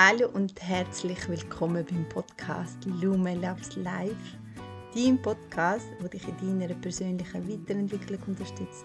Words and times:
Hallo 0.00 0.28
und 0.32 0.62
herzlich 0.62 1.28
willkommen 1.28 1.84
beim 1.84 2.08
Podcast 2.08 2.78
Lume 3.02 3.34
Loves 3.34 3.74
Life, 3.74 4.14
dein 4.94 5.20
Podcast, 5.20 5.88
wo 6.00 6.06
dich 6.06 6.22
in 6.40 6.60
deiner 6.60 6.72
persönlichen 6.74 7.48
Weiterentwicklung 7.48 8.20
unterstützt, 8.28 8.84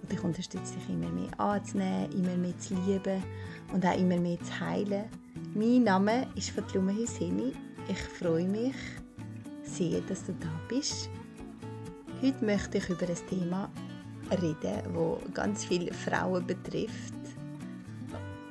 wo 0.00 0.06
dich 0.06 0.22
unterstützt, 0.22 0.76
dich 0.76 0.88
immer 0.88 1.10
mehr 1.10 1.40
anzunehmen, 1.40 2.12
immer 2.12 2.36
mehr 2.36 2.56
zu 2.60 2.74
lieben 2.86 3.24
und 3.72 3.84
auch 3.84 3.98
immer 3.98 4.18
mehr 4.18 4.40
zu 4.40 4.60
heilen. 4.60 5.06
Mein 5.52 5.82
Name 5.82 6.28
ist 6.36 6.50
Fatlume 6.50 6.94
Hüseni. 6.94 7.52
Ich 7.88 7.98
freue 7.98 8.46
mich 8.46 8.76
sehr, 9.64 10.00
dass 10.02 10.26
du 10.26 10.32
da 10.34 10.60
bist. 10.68 11.10
Heute 12.22 12.44
möchte 12.44 12.78
ich 12.78 12.88
über 12.88 13.08
ein 13.08 13.16
Thema 13.28 13.68
reden, 14.30 14.94
das 14.94 15.34
ganz 15.34 15.64
viele 15.64 15.92
Frauen 15.92 16.46
betrifft 16.46 17.15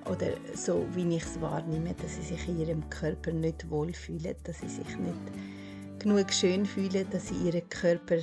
oder 0.10 0.28
so, 0.54 0.86
wie 0.94 1.16
ich 1.16 1.24
es 1.24 1.40
wahrnehme, 1.42 1.94
dass 1.96 2.16
sie 2.16 2.22
sich 2.22 2.48
in 2.48 2.60
ihrem 2.60 2.90
Körper 2.90 3.32
nicht 3.32 3.70
wohlfühlen, 3.70 4.36
dass 4.44 4.60
sie 4.60 4.70
sich 4.70 4.98
nicht 4.98 6.00
genug 6.00 6.32
schön 6.32 6.66
fühlen, 6.66 7.08
dass 7.12 7.30
sie 7.30 7.36
ihren 7.36 7.68
Körper 7.70 8.18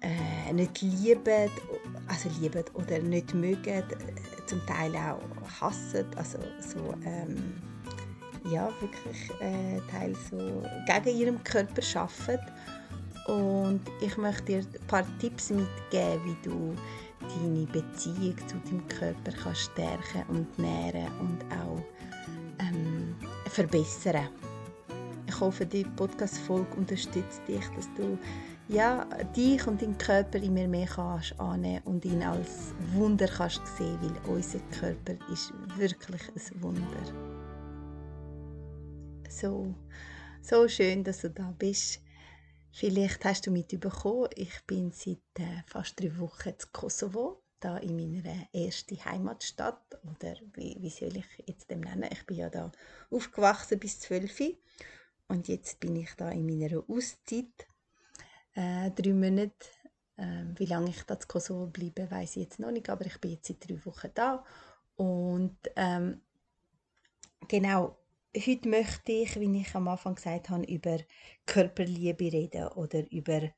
äh, 0.00 0.52
nicht 0.52 0.80
lieben, 0.82 1.50
also 2.08 2.28
lieben 2.40 2.64
oder 2.74 2.98
nicht 2.98 3.34
mögen, 3.34 3.82
zum 4.46 4.64
Teil 4.66 4.94
auch 4.96 5.20
hassen, 5.60 6.06
also 6.16 6.38
so 6.60 6.94
ähm, 7.04 7.54
ja 8.50 8.68
wirklich 8.80 9.30
äh, 9.40 9.80
Teil 9.90 10.14
so 10.30 10.62
gegen 10.86 11.18
ihrem 11.18 11.44
Körper 11.44 11.82
schaffen 11.82 12.38
und 13.26 13.80
ich 14.00 14.16
möchte 14.18 14.44
dir 14.44 14.58
ein 14.58 14.86
paar 14.86 15.04
Tipps 15.18 15.50
mitgeben, 15.50 16.24
wie 16.24 16.36
du 16.42 16.74
deine 17.28 17.66
Beziehung 17.66 18.36
zu 18.46 18.56
deinem 18.64 18.86
Körper 18.88 19.32
kannst 19.32 19.72
stärken 19.72 20.24
und 20.28 20.58
nähren 20.58 21.10
und 21.20 21.44
auch 21.52 21.82
ähm, 22.60 23.14
verbessern. 23.46 24.28
Ich 25.26 25.40
hoffe, 25.40 25.66
die 25.66 25.84
Podcast-Folge 25.84 26.76
unterstützt 26.76 27.42
dich, 27.48 27.64
dass 27.76 27.88
du 27.96 28.18
ja, 28.68 29.04
dich 29.36 29.66
und 29.66 29.82
deinen 29.82 29.98
Körper 29.98 30.38
immer 30.38 30.66
mehr 30.66 30.86
kannst 30.86 31.38
annehmen 31.38 31.82
und 31.84 32.04
ihn 32.04 32.22
als 32.22 32.74
Wunder 32.94 33.26
kannst 33.26 33.60
sehen, 33.76 33.98
weil 34.00 34.36
unser 34.36 34.60
Körper 34.78 35.14
ist 35.32 35.52
wirklich 35.76 36.22
ein 36.28 36.62
Wunder. 36.62 36.82
So, 39.28 39.74
so 40.40 40.68
schön, 40.68 41.04
dass 41.04 41.20
du 41.22 41.30
da 41.30 41.52
bist. 41.58 42.00
Vielleicht 42.76 43.24
hast 43.24 43.46
du 43.46 43.52
mitbekommen, 43.52 44.28
ich 44.34 44.64
bin 44.66 44.90
seit 44.90 45.18
äh, 45.38 45.62
fast 45.68 46.00
drei 46.00 46.18
Wochen 46.18 46.48
in 46.48 46.56
Kosovo, 46.72 47.44
da 47.60 47.76
in 47.76 47.94
meiner 47.94 48.48
ersten 48.52 49.02
Heimatstadt 49.04 49.96
oder 50.02 50.34
wie, 50.54 50.76
wie 50.80 50.90
soll 50.90 51.16
ich 51.16 51.46
jetzt 51.46 51.70
dem 51.70 51.82
nennen? 51.82 52.08
Ich 52.10 52.26
bin 52.26 52.38
ja 52.38 52.50
da 52.50 52.72
aufgewachsen 53.12 53.78
bis 53.78 54.00
zwölf 54.00 54.40
und 55.28 55.46
jetzt 55.46 55.78
bin 55.78 55.94
ich 55.94 56.14
da 56.16 56.30
in 56.32 56.46
meiner 56.46 56.82
Auszeit 56.88 57.68
äh, 58.54 58.90
drei 58.90 59.12
Monate. 59.12 59.54
Äh, 60.16 60.46
wie 60.56 60.66
lange 60.66 60.90
ich 60.90 61.04
da 61.04 61.14
in 61.14 61.28
Kosovo 61.28 61.66
bleibe, 61.68 62.10
weiß 62.10 62.30
ich 62.30 62.42
jetzt 62.42 62.58
noch 62.58 62.72
nicht, 62.72 62.90
aber 62.90 63.06
ich 63.06 63.20
bin 63.20 63.30
jetzt 63.30 63.46
seit 63.46 63.70
drei 63.70 63.86
Wochen 63.86 64.10
da 64.14 64.44
und 64.96 65.58
ähm, 65.76 66.22
genau 67.46 68.03
heute 68.36 68.68
möchte 68.68 69.12
ich, 69.12 69.38
wie 69.38 69.60
ich 69.60 69.74
am 69.74 69.88
Anfang 69.88 70.16
gesagt 70.16 70.50
habe, 70.50 70.64
über 70.64 70.98
Körperliebe 71.46 72.32
reden 72.32 72.68
oder 72.68 73.10
über 73.10 73.50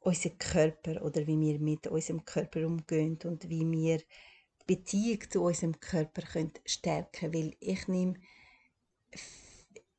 unseren 0.00 0.38
Körper 0.38 1.02
oder 1.02 1.26
wie 1.26 1.40
wir 1.40 1.58
mit 1.58 1.86
unserem 1.86 2.24
Körper 2.24 2.66
umgehen 2.66 3.18
und 3.24 3.48
wie 3.48 3.70
wir 3.70 3.98
die 3.98 4.76
Beziehung 4.76 5.30
zu 5.30 5.42
unserem 5.42 5.78
Körper 5.80 6.22
können 6.22 6.52
stärken 6.66 7.32
können. 7.32 7.34
Weil 7.34 7.56
ich 7.60 7.88
nehme 7.88 8.14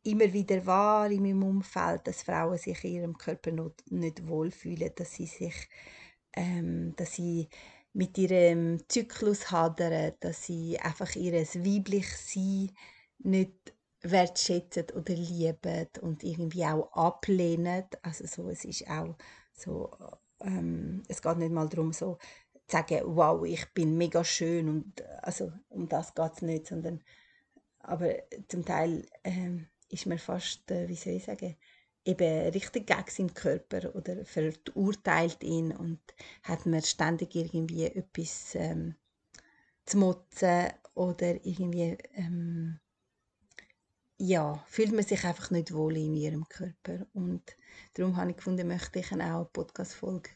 immer 0.04 0.32
wieder 0.32 0.66
wahr 0.66 1.10
in 1.12 1.24
meinem 1.24 1.44
Umfeld, 1.44 2.08
dass 2.08 2.24
Frauen 2.24 2.58
sich 2.58 2.84
in 2.84 2.94
ihrem 2.94 3.18
Körper 3.18 3.52
nicht, 3.90 4.28
wohlfühlen, 4.28 4.92
dass 4.96 5.14
sie 5.14 5.26
sich, 5.26 5.68
ähm, 6.34 6.94
dass 6.96 7.16
sie 7.16 7.50
mit 7.94 8.18
ihrem 8.18 8.88
Zyklus 8.88 9.52
hadern, 9.52 10.14
dass 10.20 10.46
sie 10.46 10.80
einfach 10.80 11.16
ihr 11.16 11.34
weibliches 11.34 12.34
Sein 12.34 12.72
nicht 13.20 13.74
wertschätzen 14.02 14.86
oder 14.96 15.14
lieben 15.14 15.88
und 16.02 16.24
irgendwie 16.24 16.66
auch 16.66 16.92
ablehnen. 16.94 17.86
Also 18.02 18.26
so, 18.28 18.50
es 18.50 18.66
ist 18.66 18.90
auch 18.90 19.16
so, 19.54 19.92
ähm, 20.40 21.04
es 21.08 21.22
geht 21.22 21.38
nicht 21.38 21.52
mal 21.52 21.68
darum, 21.68 21.92
so 21.92 22.18
zu 22.68 22.78
sagen, 22.78 23.02
wow, 23.06 23.44
ich 23.46 23.66
bin 23.74 23.98
mega 23.98 24.24
schön 24.24 24.70
und 24.70 25.02
also 25.22 25.52
um 25.70 25.88
das 25.90 26.14
geht 26.14 26.34
es 26.34 26.42
nicht, 26.42 26.68
sondern 26.68 27.02
aber 27.80 28.14
zum 28.48 28.66
Teil 28.66 29.06
ähm, 29.24 29.68
ist 29.90 30.06
man 30.06 30.20
fast, 30.20 30.70
äh, 30.72 30.88
wie 30.88 30.96
soll 30.96 31.14
ich 31.14 31.26
sagen, 31.26 31.58
eben 32.06 32.50
richtig 32.50 32.88
gegen 32.88 33.04
seinen 33.08 33.34
Körper 33.34 33.96
oder 33.96 34.24
verurteilt 34.26 35.44
ihn 35.44 35.72
und 35.72 36.00
hat 36.44 36.66
man 36.66 36.82
ständig 36.82 37.36
irgendwie 37.36 37.86
etwas 37.86 38.56
ähm, 38.56 38.96
zu 39.86 39.98
motzen 39.98 40.70
oder 40.94 41.44
irgendwie 41.46 41.98
ähm, 42.14 42.80
ja, 44.20 44.62
fühlt 44.68 44.92
man 44.92 45.06
sich 45.06 45.24
einfach 45.24 45.50
nicht 45.50 45.74
wohl 45.74 45.96
in 45.96 46.14
ihrem 46.14 46.48
Körper. 46.48 47.08
Und 47.14 47.56
darum 47.94 48.18
habe 48.18 48.32
ich 48.32 48.38
gefunden, 48.38 48.68
möchte 48.68 49.00
ich 49.00 49.08
auch 49.08 49.20
eine 49.20 49.50
Podcast-Folge 49.52 50.30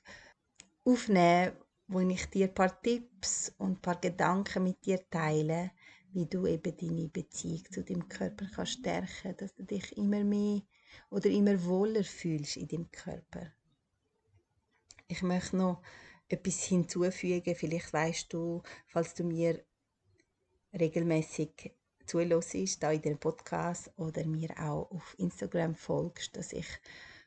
aufnehmen, 0.85 1.51
wo 1.87 1.99
ich 1.99 2.25
dir 2.27 2.47
ein 2.47 2.53
paar 2.53 2.81
Tipps 2.81 3.53
und 3.57 3.71
ein 3.71 3.81
paar 3.81 3.99
Gedanken 3.99 4.63
mit 4.63 4.85
dir 4.85 5.01
teile, 5.09 5.71
wie 6.13 6.25
du 6.25 6.47
eben 6.47 6.77
deine 6.77 7.09
Beziehung 7.09 7.65
zu 7.71 7.83
deinem 7.83 8.07
Körper 8.07 8.45
kannst 8.55 8.73
stärken, 8.73 9.35
dass 9.37 9.53
du 9.53 9.63
dich 9.63 9.97
immer 9.97 10.23
mehr 10.23 10.61
oder 11.09 11.29
immer 11.29 11.61
wohler 11.65 12.05
fühlst 12.05 12.55
in 12.55 12.67
deinem 12.67 12.89
Körper. 12.89 13.51
Ich 15.07 15.21
möchte 15.23 15.57
noch 15.57 15.81
etwas 16.29 16.63
hinzufügen. 16.63 17.55
Vielleicht 17.55 17.91
weißt 17.91 18.31
du, 18.31 18.63
falls 18.87 19.13
du 19.13 19.25
mir 19.25 19.61
regelmäßig 20.73 21.73
zuhörst, 22.05 22.83
da 22.83 22.91
in 22.91 23.01
dem 23.01 23.17
Podcast 23.17 23.91
oder 23.97 24.25
mir 24.25 24.51
auch 24.59 24.89
auf 24.91 25.15
Instagram 25.17 25.75
folgst, 25.75 26.35
dass 26.37 26.53
ich 26.53 26.67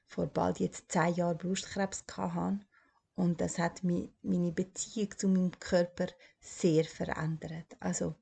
vor 0.07 0.27
bald 0.27 0.61
jetzt 0.61 0.91
zehn 0.91 1.15
Jahren 1.15 1.39
Brustkrebs 1.39 2.05
hatte. 2.17 2.61
Und 3.15 3.41
das 3.41 3.59
hat 3.59 3.83
meine 3.83 4.53
Beziehung 4.53 5.17
zu 5.17 5.29
meinem 5.29 5.59
Körper 5.59 6.07
sehr 6.41 6.85
verändert. 6.85 7.77
Also 7.81 8.15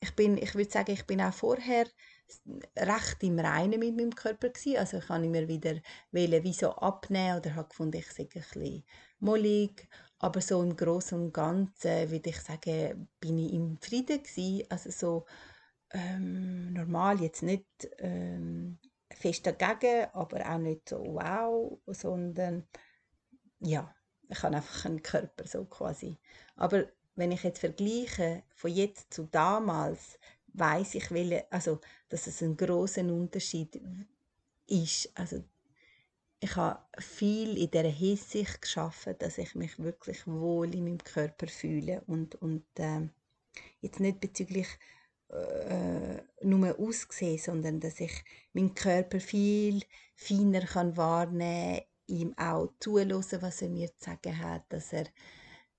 ich 0.00 0.14
bin, 0.14 0.36
ich 0.36 0.54
würde 0.54 0.70
sagen, 0.70 0.92
ich 0.92 1.06
bin 1.06 1.20
auch 1.22 1.32
vorher 1.32 1.86
recht 2.76 3.22
im 3.22 3.38
Reinen 3.38 3.80
mit 3.80 3.96
meinem 3.96 4.14
Körper 4.14 4.50
gewesen. 4.50 4.76
Also 4.76 4.98
ich 4.98 5.08
habe 5.08 5.24
immer 5.24 5.48
wieder 5.48 5.76
wählen, 6.12 6.44
wie 6.44 6.52
so 6.52 6.70
abnehmen 6.72 7.38
oder 7.38 7.54
habe 7.54 7.68
gefunden, 7.68 7.96
ich 7.96 8.12
sei 8.12 8.24
ein 8.24 8.28
bisschen 8.28 8.84
mollig. 9.18 9.88
Aber 10.18 10.40
so 10.40 10.62
im 10.62 10.76
Großen 10.76 11.18
und 11.18 11.32
Ganzen 11.32 12.10
würde 12.10 12.30
ich 12.30 12.40
sagen, 12.40 13.08
bin 13.18 13.38
ich 13.38 13.54
im 13.54 13.78
Frieden 13.78 14.22
gewesen. 14.22 14.64
Also 14.68 14.90
so 14.90 15.26
ähm, 15.94 16.72
normal, 16.72 17.20
jetzt 17.20 17.42
nicht 17.42 17.66
ähm, 17.98 18.78
fest 19.10 19.46
dagegen, 19.46 20.08
aber 20.12 20.44
auch 20.46 20.58
nicht 20.58 20.88
so 20.88 20.98
wow, 20.98 21.78
sondern 21.86 22.66
ja, 23.60 23.94
ich 24.28 24.42
habe 24.42 24.56
einfach 24.56 24.84
einen 24.84 25.02
Körper 25.02 25.46
so 25.46 25.64
quasi. 25.64 26.18
Aber 26.56 26.86
wenn 27.14 27.32
ich 27.32 27.44
jetzt 27.44 27.60
vergleiche 27.60 28.42
von 28.54 28.70
jetzt 28.70 29.14
zu 29.14 29.24
damals, 29.24 30.18
weiß 30.48 30.96
ich, 30.96 31.10
welche, 31.10 31.50
also, 31.50 31.80
dass 32.08 32.26
es 32.26 32.42
einen 32.42 32.56
großen 32.56 33.10
Unterschied 33.10 33.80
ist. 34.66 35.10
Also 35.14 35.44
ich 36.40 36.56
habe 36.56 36.80
viel 36.98 37.56
in 37.56 37.70
der 37.70 37.88
Hinsicht 37.88 38.62
geschaffen, 38.62 39.14
dass 39.18 39.38
ich 39.38 39.54
mich 39.54 39.78
wirklich 39.78 40.26
wohl 40.26 40.74
in 40.74 40.84
meinem 40.84 40.98
Körper 40.98 41.46
fühle 41.46 42.02
und 42.06 42.34
und 42.36 42.64
äh, 42.78 43.08
jetzt 43.80 44.00
nicht 44.00 44.20
bezüglich 44.20 44.68
äh, 45.30 46.22
nur 46.42 46.78
aussehen, 46.78 47.38
sondern 47.38 47.80
dass 47.80 48.00
ich 48.00 48.24
meinen 48.52 48.74
Körper 48.74 49.20
viel 49.20 49.82
feiner 50.16 50.60
kann 50.60 50.96
wahrnehmen 50.96 51.76
kann, 51.76 51.84
ihm 52.06 52.36
auch 52.36 52.68
zulassen, 52.80 53.42
was 53.42 53.62
er 53.62 53.70
mir 53.70 53.88
zu 53.96 54.10
sagen 54.10 54.38
hat, 54.38 54.64
dass 54.68 54.92
er, 54.92 55.06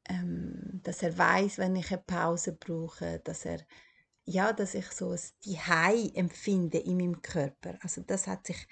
ähm, 0.09 0.81
dass 0.83 1.03
er 1.03 1.17
weiß, 1.17 1.59
wenn 1.59 1.75
ich 1.75 1.91
eine 1.91 2.01
Pause 2.01 2.53
brauche, 2.53 3.19
dass 3.19 3.45
er 3.45 3.59
ja, 4.25 4.53
dass 4.53 4.73
ich 4.73 4.87
so 4.91 5.11
ein 5.11 5.67
Hai 5.67 6.11
empfinde 6.15 6.79
in 6.79 6.97
meinem 6.97 7.21
Körper. 7.21 7.77
Also 7.81 8.01
das 8.01 8.27
hat 8.27 8.47
sich 8.47 8.67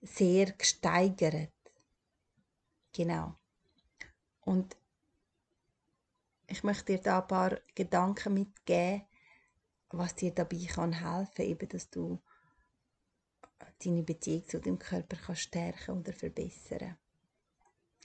sehr 0.00 0.52
gesteigert. 0.52 1.52
Genau. 2.92 3.34
Und 4.40 4.76
ich 6.46 6.62
möchte 6.64 6.96
dir 6.96 7.02
da 7.02 7.20
ein 7.20 7.26
paar 7.26 7.60
Gedanken 7.74 8.34
mitgeben, 8.34 9.02
was 9.90 10.14
dir 10.14 10.32
dabei 10.32 10.66
kann 10.66 10.92
helfen, 10.92 11.42
eben, 11.42 11.68
dass 11.68 11.90
du 11.90 12.20
deine 13.84 14.02
Beziehung 14.02 14.46
zu 14.46 14.60
dem 14.60 14.78
Körper 14.78 15.16
kannst 15.16 15.42
stärken 15.42 15.98
oder 15.98 16.12
verbessern. 16.12 16.96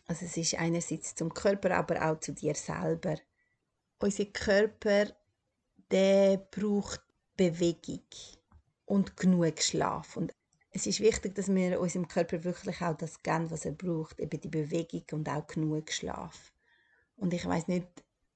Also 0.06 0.26
es 0.26 0.38
ist 0.38 0.56
einerseits 0.56 1.16
zum 1.16 1.34
Körper, 1.34 1.76
aber 1.76 2.10
auch 2.10 2.20
zu 2.20 2.34
dir 2.34 2.56
selber. 2.56 3.16
Unser 4.00 4.26
Körper, 4.26 5.08
der 5.92 6.38
braucht 6.38 7.02
Bewegung. 7.36 8.04
und 8.86 9.18
genug 9.18 9.62
Schlaf. 9.62 10.18
Und 10.18 10.34
es 10.72 10.88
ist 10.88 11.00
wichtig, 11.00 11.36
dass 11.36 11.54
wir 11.54 11.80
unserem 11.80 12.08
Körper 12.08 12.44
wirklich 12.44 12.82
auch 12.82 12.98
das 12.98 13.22
geben, 13.24 13.50
was 13.50 13.66
er 13.66 13.72
braucht, 13.72 14.20
eben 14.20 14.40
die 14.40 14.50
Bewegung 14.50 15.04
und 15.12 15.30
auch 15.30 15.48
genug 15.48 15.92
Schlaf. 15.92 16.54
Und 17.16 17.34
ich 17.34 17.46
weiß 17.46 17.68
nicht, 17.68 17.88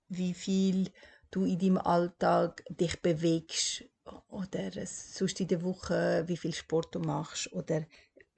wie 0.08 0.34
viel 0.34 0.90
du 1.32 1.46
in 1.46 1.60
deinem 1.60 1.78
Alltag 1.78 2.64
dich 2.70 3.02
bewegst 3.02 3.84
oder 4.30 4.72
sonst 4.86 5.40
in 5.40 5.48
der 5.48 5.62
Woche, 5.62 6.24
wie 6.28 6.38
viel 6.38 6.54
Sport 6.54 6.96
du 6.96 7.00
machst 7.00 7.52
oder 7.54 7.86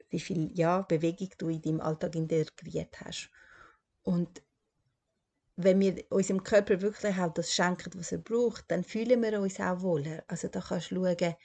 wie 0.09 0.19
viel 0.19 0.51
ja, 0.57 0.81
Bewegung 0.81 1.29
du 1.37 1.49
in 1.49 1.61
deinem 1.61 1.81
Alltag 1.81 2.15
integriert 2.15 2.99
hast. 3.01 3.29
Und 4.01 4.41
wenn 5.55 5.79
wir 5.79 6.03
unserem 6.09 6.43
Körper 6.43 6.81
wirklich 6.81 7.17
auch 7.17 7.33
das 7.33 7.53
schenken, 7.53 7.91
was 7.95 8.11
er 8.11 8.19
braucht, 8.19 8.71
dann 8.71 8.83
fühlen 8.83 9.21
wir 9.21 9.41
uns 9.41 9.59
auch 9.59 9.81
wohler. 9.81 10.23
Also 10.27 10.47
da 10.47 10.61
kannst 10.61 10.91
du 10.91 10.95
schauen, 10.95 11.35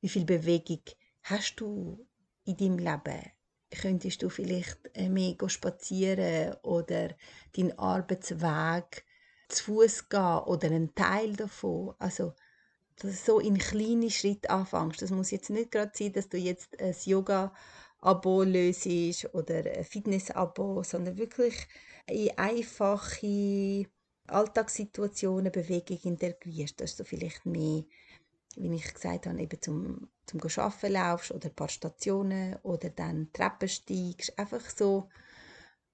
wie 0.00 0.08
viel 0.08 0.24
Bewegung 0.24 0.82
hast 1.22 1.56
du 1.56 2.06
in 2.44 2.56
deinem 2.56 2.78
Leben. 2.78 3.30
Könntest 3.70 4.22
du 4.22 4.28
vielleicht 4.28 4.78
äh, 4.94 5.08
mehr 5.08 5.36
spazieren 5.46 6.56
oder 6.62 7.14
deinen 7.56 7.78
Arbeitsweg 7.78 9.04
zu 9.50 9.64
Fuß 9.64 10.08
gehen 10.08 10.38
oder 10.46 10.66
einen 10.66 10.94
Teil 10.94 11.36
davon. 11.36 11.94
Also 11.98 12.34
dass 13.00 13.24
du 13.24 13.32
so 13.32 13.40
in 13.40 13.58
kleinen 13.58 14.10
Schritten 14.10 14.48
anfängst. 14.48 15.02
Das 15.02 15.10
muss 15.10 15.30
jetzt 15.30 15.50
nicht 15.50 15.70
gerade 15.70 15.92
sein, 15.94 16.12
dass 16.12 16.28
du 16.28 16.36
jetzt 16.36 16.78
ein 16.80 16.94
Yoga-Abo 17.04 18.42
löst 18.42 19.34
oder 19.34 19.64
ein 19.64 19.84
Fitness-Abo, 19.84 20.82
sondern 20.82 21.16
wirklich 21.16 21.54
in 22.06 22.36
einfache 22.36 23.86
Alltagssituationen 24.26 25.50
Bewegung 25.50 25.98
integrierst, 26.02 26.80
dass 26.80 26.96
du 26.96 27.04
vielleicht 27.04 27.46
mehr, 27.46 27.84
wie 28.56 28.74
ich 28.74 28.94
gesagt 28.94 29.26
habe, 29.26 29.40
eben 29.40 29.60
zum, 29.60 30.08
zum 30.26 30.40
Arbeiten 30.40 30.92
laufst 30.92 31.32
oder 31.32 31.48
ein 31.48 31.54
paar 31.54 31.68
Stationen 31.68 32.56
oder 32.62 32.90
dann 32.90 33.32
Treppen 33.32 33.68
steigst, 33.68 34.38
einfach 34.38 34.68
so 34.70 35.08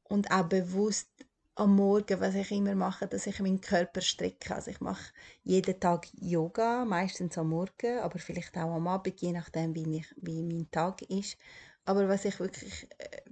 und 0.05 0.31
auch 0.31 0.49
bewusst 0.49 1.09
am 1.57 1.75
Morgen, 1.75 2.21
was 2.21 2.35
ich 2.35 2.53
immer 2.53 2.75
mache, 2.75 3.07
dass 3.07 3.27
ich 3.27 3.41
meinen 3.41 3.61
Körper 3.61 4.03
strecke. 4.03 4.55
Also 4.55 4.71
ich 4.71 4.81
mache 4.81 5.13
jeden 5.43 5.81
Tag 5.81 6.07
Yoga, 6.21 6.85
meistens 6.85 7.39
am 7.39 7.49
Morgen, 7.49 7.99
aber 8.01 8.19
vielleicht 8.19 8.57
auch 8.59 8.75
am 8.75 8.87
Abend, 8.87 9.21
je 9.21 9.33
nachdem, 9.33 9.75
wie, 9.75 9.99
ich, 9.99 10.15
wie 10.17 10.43
mein 10.43 10.71
Tag 10.71 11.01
ist. 11.03 11.39
Aber 11.87 12.09
was 12.09 12.27
ich 12.27 12.39
wirklich 12.41 12.87
äh, 12.99 13.23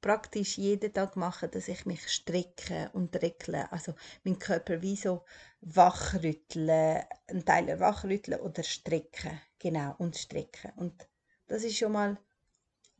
praktisch 0.00 0.58
jeden 0.58 0.92
Tag 0.92 1.16
mache, 1.16 1.48
dass 1.48 1.66
ich 1.66 1.84
mich 1.84 2.08
strecke 2.08 2.88
und 2.92 3.16
reckle. 3.16 3.70
Also 3.72 3.94
meinen 4.22 4.38
Körper 4.38 4.80
wie 4.80 4.96
so 4.96 5.24
wachrütteln, 5.60 7.02
einen 7.26 7.44
Teil 7.44 7.80
wachrütteln 7.80 8.40
oder 8.40 8.62
strecken. 8.62 9.40
Genau, 9.58 9.96
und 9.98 10.16
strecken. 10.16 10.72
Und 10.76 11.08
das 11.48 11.64
ist 11.64 11.78
schon 11.78 11.92
mal, 11.92 12.16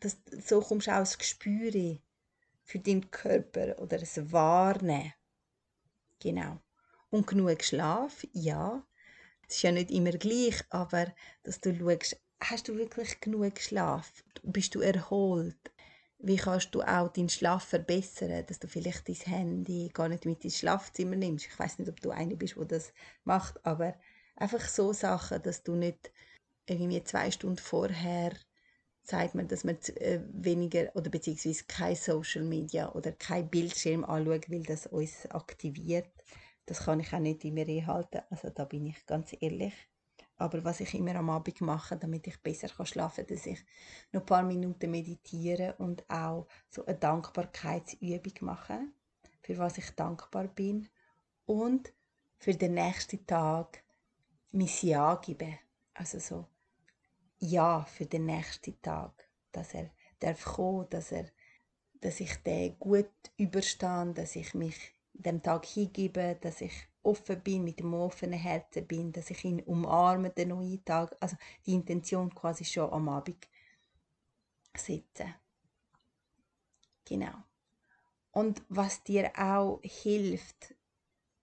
das, 0.00 0.16
so 0.44 0.60
kommst 0.60 0.88
du 0.88 0.92
auch 0.92 1.00
ins 1.00 1.18
Gespür 1.18 1.70
für 2.64 2.78
deinen 2.78 3.10
Körper 3.10 3.78
oder 3.78 4.00
es 4.00 4.32
Wahrnehmen. 4.32 5.12
Genau. 6.20 6.60
Und 7.10 7.26
genug 7.26 7.62
Schlaf, 7.62 8.26
ja. 8.32 8.86
Es 9.48 9.56
ist 9.56 9.62
ja 9.62 9.72
nicht 9.72 9.90
immer 9.90 10.12
gleich, 10.12 10.62
aber 10.70 11.12
dass 11.42 11.60
du 11.60 11.74
schaust, 11.76 12.20
hast 12.40 12.68
du 12.68 12.76
wirklich 12.76 13.20
genug 13.20 13.60
Schlaf? 13.60 14.24
Bist 14.42 14.74
du 14.74 14.80
erholt? 14.80 15.72
Wie 16.18 16.36
kannst 16.36 16.74
du 16.74 16.82
auch 16.82 17.08
deinen 17.08 17.28
Schlaf 17.28 17.64
verbessern, 17.64 18.46
dass 18.46 18.60
du 18.60 18.68
vielleicht 18.68 19.08
dein 19.08 19.16
Handy 19.16 19.90
gar 19.92 20.08
nicht 20.08 20.24
mit 20.24 20.44
ins 20.44 20.58
Schlafzimmer 20.58 21.16
nimmst? 21.16 21.46
Ich 21.46 21.58
weiß 21.58 21.80
nicht, 21.80 21.90
ob 21.90 22.00
du 22.00 22.10
eine 22.10 22.36
bist, 22.36 22.56
wo 22.56 22.64
das 22.64 22.92
macht, 23.24 23.64
aber 23.66 23.94
einfach 24.36 24.66
so 24.68 24.92
Sachen, 24.92 25.42
dass 25.42 25.64
du 25.64 25.74
nicht 25.74 26.12
irgendwie 26.66 27.02
zwei 27.02 27.30
Stunden 27.32 27.58
vorher 27.58 28.32
sagt 29.02 29.34
man, 29.34 29.48
dass 29.48 29.64
man 29.64 29.76
äh, 29.96 30.20
weniger 30.32 30.94
oder 30.94 31.10
beziehungsweise 31.10 31.64
kein 31.66 31.96
Social 31.96 32.44
Media 32.44 32.92
oder 32.92 33.12
kein 33.12 33.48
Bildschirm 33.48 34.04
anschaut, 34.04 34.50
weil 34.50 34.62
das 34.62 34.86
uns 34.86 35.26
aktiviert. 35.30 36.10
Das 36.66 36.84
kann 36.84 37.00
ich 37.00 37.12
auch 37.12 37.18
nicht 37.18 37.44
immer 37.44 37.62
einhalten, 37.62 38.22
also 38.30 38.50
da 38.50 38.64
bin 38.64 38.86
ich 38.86 39.04
ganz 39.06 39.34
ehrlich. 39.40 39.74
Aber 40.36 40.64
was 40.64 40.80
ich 40.80 40.94
immer 40.94 41.14
am 41.16 41.30
Abend 41.30 41.60
mache, 41.60 41.96
damit 41.96 42.26
ich 42.26 42.40
besser 42.42 42.68
schlafen 42.84 43.26
kann, 43.26 43.36
dass 43.36 43.46
ich 43.46 43.64
noch 44.12 44.22
ein 44.22 44.26
paar 44.26 44.42
Minuten 44.42 44.90
meditiere 44.90 45.74
und 45.78 46.08
auch 46.08 46.46
so 46.68 46.84
eine 46.84 46.96
Dankbarkeitsübung 46.98 48.32
mache, 48.40 48.80
für 49.40 49.58
was 49.58 49.78
ich 49.78 49.90
dankbar 49.90 50.48
bin 50.48 50.88
und 51.46 51.92
für 52.38 52.54
den 52.54 52.74
nächsten 52.74 53.24
Tag 53.26 53.84
mein 54.50 54.68
Ja 54.80 55.14
gebe. 55.16 55.58
Also 55.94 56.18
so 56.18 56.46
ja 57.42 57.84
für 57.84 58.06
den 58.06 58.26
nächsten 58.26 58.80
Tag, 58.80 59.28
dass 59.50 59.74
er 59.74 59.90
darf 60.20 60.44
kommen, 60.44 60.86
dass 60.90 61.12
er, 61.12 61.26
dass 62.00 62.20
ich 62.20 62.36
den 62.42 62.78
gut 62.78 63.10
überstehe, 63.36 64.12
dass 64.14 64.36
ich 64.36 64.54
mich 64.54 64.94
dem 65.12 65.42
Tag 65.42 65.66
hingebe, 65.66 66.38
dass 66.40 66.60
ich 66.60 66.72
offen 67.02 67.40
bin, 67.42 67.64
mit 67.64 67.80
dem 67.80 67.94
offenen 67.94 68.38
Herzen 68.38 68.86
bin, 68.86 69.12
dass 69.12 69.30
ich 69.30 69.44
ihn 69.44 69.60
umarme, 69.60 70.30
den 70.30 70.48
neuen 70.48 70.84
Tag, 70.84 71.16
also 71.20 71.36
die 71.66 71.74
Intention 71.74 72.32
quasi 72.34 72.64
schon 72.64 72.92
am 72.92 73.08
Abend 73.08 73.48
setzen. 74.76 75.34
Genau. 77.04 77.34
Und 78.30 78.62
was 78.68 79.02
dir 79.02 79.30
auch 79.36 79.80
hilft, 79.82 80.74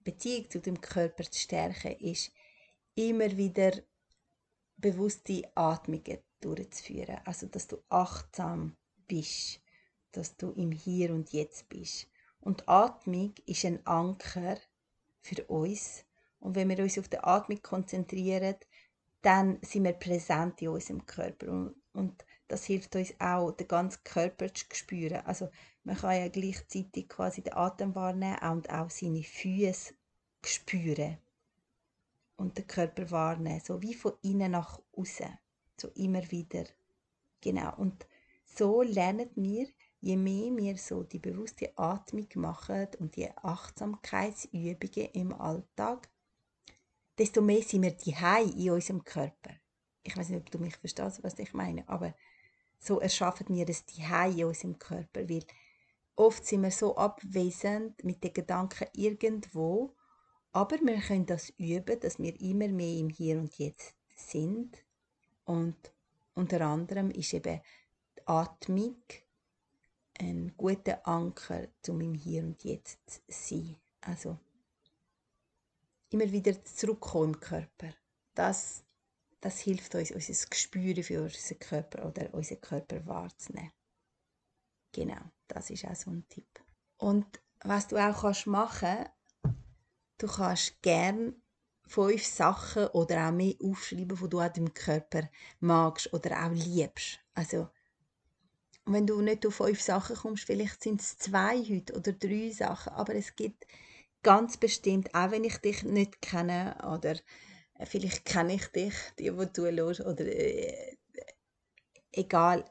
Beziehung 0.04 0.50
zu 0.50 0.60
dem 0.60 0.80
Körper 0.80 1.24
zu 1.24 1.40
stärken, 1.40 1.92
ist 2.00 2.31
immer 2.95 3.36
wieder 3.38 3.74
bewusste 4.80 5.44
Atmungen 5.56 6.20
durchzuführen. 6.42 7.20
Also, 7.26 7.48
dass 7.48 7.68
du 7.68 7.78
achtsam 7.90 8.76
bist, 9.08 9.62
dass 10.12 10.38
du 10.38 10.52
im 10.52 10.72
Hier 10.72 11.14
und 11.14 11.31
Jetzt 11.31 11.70
bist. 11.70 12.08
Und 12.42 12.68
Atmung 12.68 13.34
ist 13.46 13.66
ein 13.66 13.86
Anker 13.86 14.58
für 15.22 15.44
uns. 15.46 16.06
Und 16.40 16.56
wenn 16.56 16.70
wir 16.70 16.80
uns 16.80 16.98
auf 16.98 17.10
die 17.10 17.20
Atmung 17.20 17.62
konzentrieren, 17.62 18.56
dann 19.22 19.60
sind 19.62 19.84
wir 19.84 19.94
präsent 19.94 20.62
in 20.62 20.70
unserem 20.70 21.06
Körper. 21.06 21.50
Und, 21.50 21.76
und 21.94 22.26
das 22.48 22.66
hilft 22.66 22.95
uns 22.95 23.14
auch, 23.19 23.52
den 23.52 23.68
ganzen 23.68 24.04
Körper 24.04 24.54
zu 24.54 24.66
spüren. 24.71 25.26
Also 25.26 25.50
man 25.83 25.98
kann 25.98 26.16
ja 26.16 26.30
gleichzeitig 26.30 27.09
quasi 27.09 27.42
den 27.42 27.54
Atem 27.54 27.94
wahrnehmen 27.95 28.40
und 28.52 28.69
auch 28.69 28.90
seine 28.90 29.24
Füße 29.24 29.94
spüren 30.45 31.18
und 32.40 32.58
den 32.58 32.68
Körper 32.68 33.12
wahrnehmen, 33.12 33.62
so 33.64 33.81
wie 33.81 33.94
von 33.94 34.14
innen 34.22 34.52
nach 34.52 34.80
außen, 34.96 35.38
so 35.78 35.90
immer 35.96 36.30
wieder. 36.31 36.64
Genau. 37.42 37.76
Und 37.76 38.08
so 38.46 38.81
lernen 38.81 39.30
wir, 39.36 39.68
je 40.00 40.16
mehr 40.16 40.56
wir 40.56 40.78
so 40.78 41.04
die 41.04 41.19
bewusste 41.19 41.78
Atmung 41.78 42.28
machen 42.36 42.88
und 43.00 43.16
die 43.16 43.30
Achtsamkeitsübungen 43.30 45.12
im 45.14 45.34
Alltag, 45.34 46.10
desto 47.18 47.42
mehr 47.42 47.62
sind 47.62 47.84
wir 47.84 47.92
die 47.92 48.16
in 48.64 48.72
unserem 48.72 49.04
Körper. 49.04 49.52
Ich 50.04 50.16
weiß 50.16 50.30
nicht, 50.30 50.40
ob 50.40 50.50
du 50.50 50.60
mich 50.60 50.78
verstehst, 50.78 51.22
was 51.24 51.38
ich 51.40 51.54
meine, 51.54 51.88
aber 51.90 52.16
so 52.80 53.00
erschaffen 53.02 53.54
wir 53.54 53.66
das 53.66 53.86
die 53.86 54.02
in 54.02 54.46
unserem 54.46 54.80
Körper, 54.80 55.28
weil 55.28 55.44
oft 56.16 56.46
sind 56.46 56.64
wir 56.64 56.72
so 56.72 56.96
abwesend 56.96 58.02
mit 58.06 58.24
den 58.24 58.34
Gedanken 58.34 58.88
irgendwo 58.94 59.94
aber 60.52 60.78
wir 60.82 61.00
können 61.00 61.26
das 61.26 61.50
üben, 61.58 62.00
dass 62.00 62.20
wir 62.20 62.40
immer 62.42 62.68
mehr 62.68 62.98
im 62.98 63.10
Hier 63.10 63.38
und 63.38 63.58
Jetzt 63.58 63.96
sind. 64.16 64.78
Und 65.46 65.76
unter 66.34 66.62
anderem 66.62 67.12
ist 67.12 67.34
eben 67.34 67.62
die 68.18 68.28
Atmung 68.28 69.04
ein 70.20 70.54
guter 70.58 71.08
Anker, 71.08 71.68
um 71.88 72.02
im 72.02 72.14
Hier 72.14 72.44
und 72.44 72.64
Jetzt 72.64 73.00
zu 73.10 73.22
sein. 73.28 73.78
Also 74.02 74.38
immer 76.10 76.32
wieder 76.32 76.64
zurückkommen 76.64 77.34
im 77.34 77.40
Körper. 77.40 77.94
Das, 78.34 78.84
das 79.40 79.60
hilft 79.60 79.94
uns, 79.96 80.12
unser 80.12 80.50
Gespür 80.50 81.04
für 81.04 81.24
unseren 81.24 81.60
Körper 81.60 82.08
oder 82.08 82.34
unseren 82.34 82.62
Körper 82.62 83.06
wahrzunehmen. 83.06 83.72
Genau, 84.92 85.22
das 85.48 85.70
ist 85.70 85.86
auch 85.86 85.96
so 85.96 86.10
ein 86.10 86.28
Tipp. 86.28 86.48
Und 86.98 87.40
was 87.62 87.88
du 87.88 87.98
auch 87.98 88.22
kannst 88.22 88.48
machen 88.48 89.06
Du 90.19 90.28
kannst 90.28 90.81
gern 90.81 91.42
fünf 91.88 92.26
Sachen 92.26 92.88
oder 92.88 93.28
auch 93.28 93.31
mehr 93.31 93.56
aufschreiben, 93.64 94.19
die 94.21 94.30
du 94.30 94.40
an 94.40 94.52
deinem 94.54 94.73
Körper 94.73 95.30
magst 95.61 96.14
oder 96.14 96.45
auch 96.45 96.52
liebst. 96.52 97.19
Also, 97.33 97.69
wenn 98.85 99.07
du 99.07 99.21
nicht 99.21 99.45
auf 99.47 99.56
fünf 99.56 99.81
Sachen 99.81 100.18
kommst, 100.18 100.44
vielleicht 100.44 100.83
sind 100.83 100.99
es 100.99 101.18
zwei 101.18 101.57
heute 101.64 101.94
oder 101.95 102.11
drei 102.11 102.52
Sachen, 102.52 102.92
aber 102.94 103.16
es 103.16 103.33
gibt 103.33 103.66
ganz 104.21 104.57
bestimmt, 104.57 105.16
auch 105.16 105.31
wenn 105.31 105.45
ich 105.45 105.57
dich 105.59 105.83
nicht 105.83 106.21
kenne 106.21 106.76
oder 106.85 107.16
äh, 107.76 107.85
vielleicht 107.85 108.26
kenne 108.26 108.56
ich 108.56 108.68
dich, 108.68 108.94
die, 109.18 109.31
die 109.31 109.54
du 109.54 109.71
hörst, 109.71 110.02
oder 110.02 110.26
äh, 110.26 110.97
egal, 112.11 112.66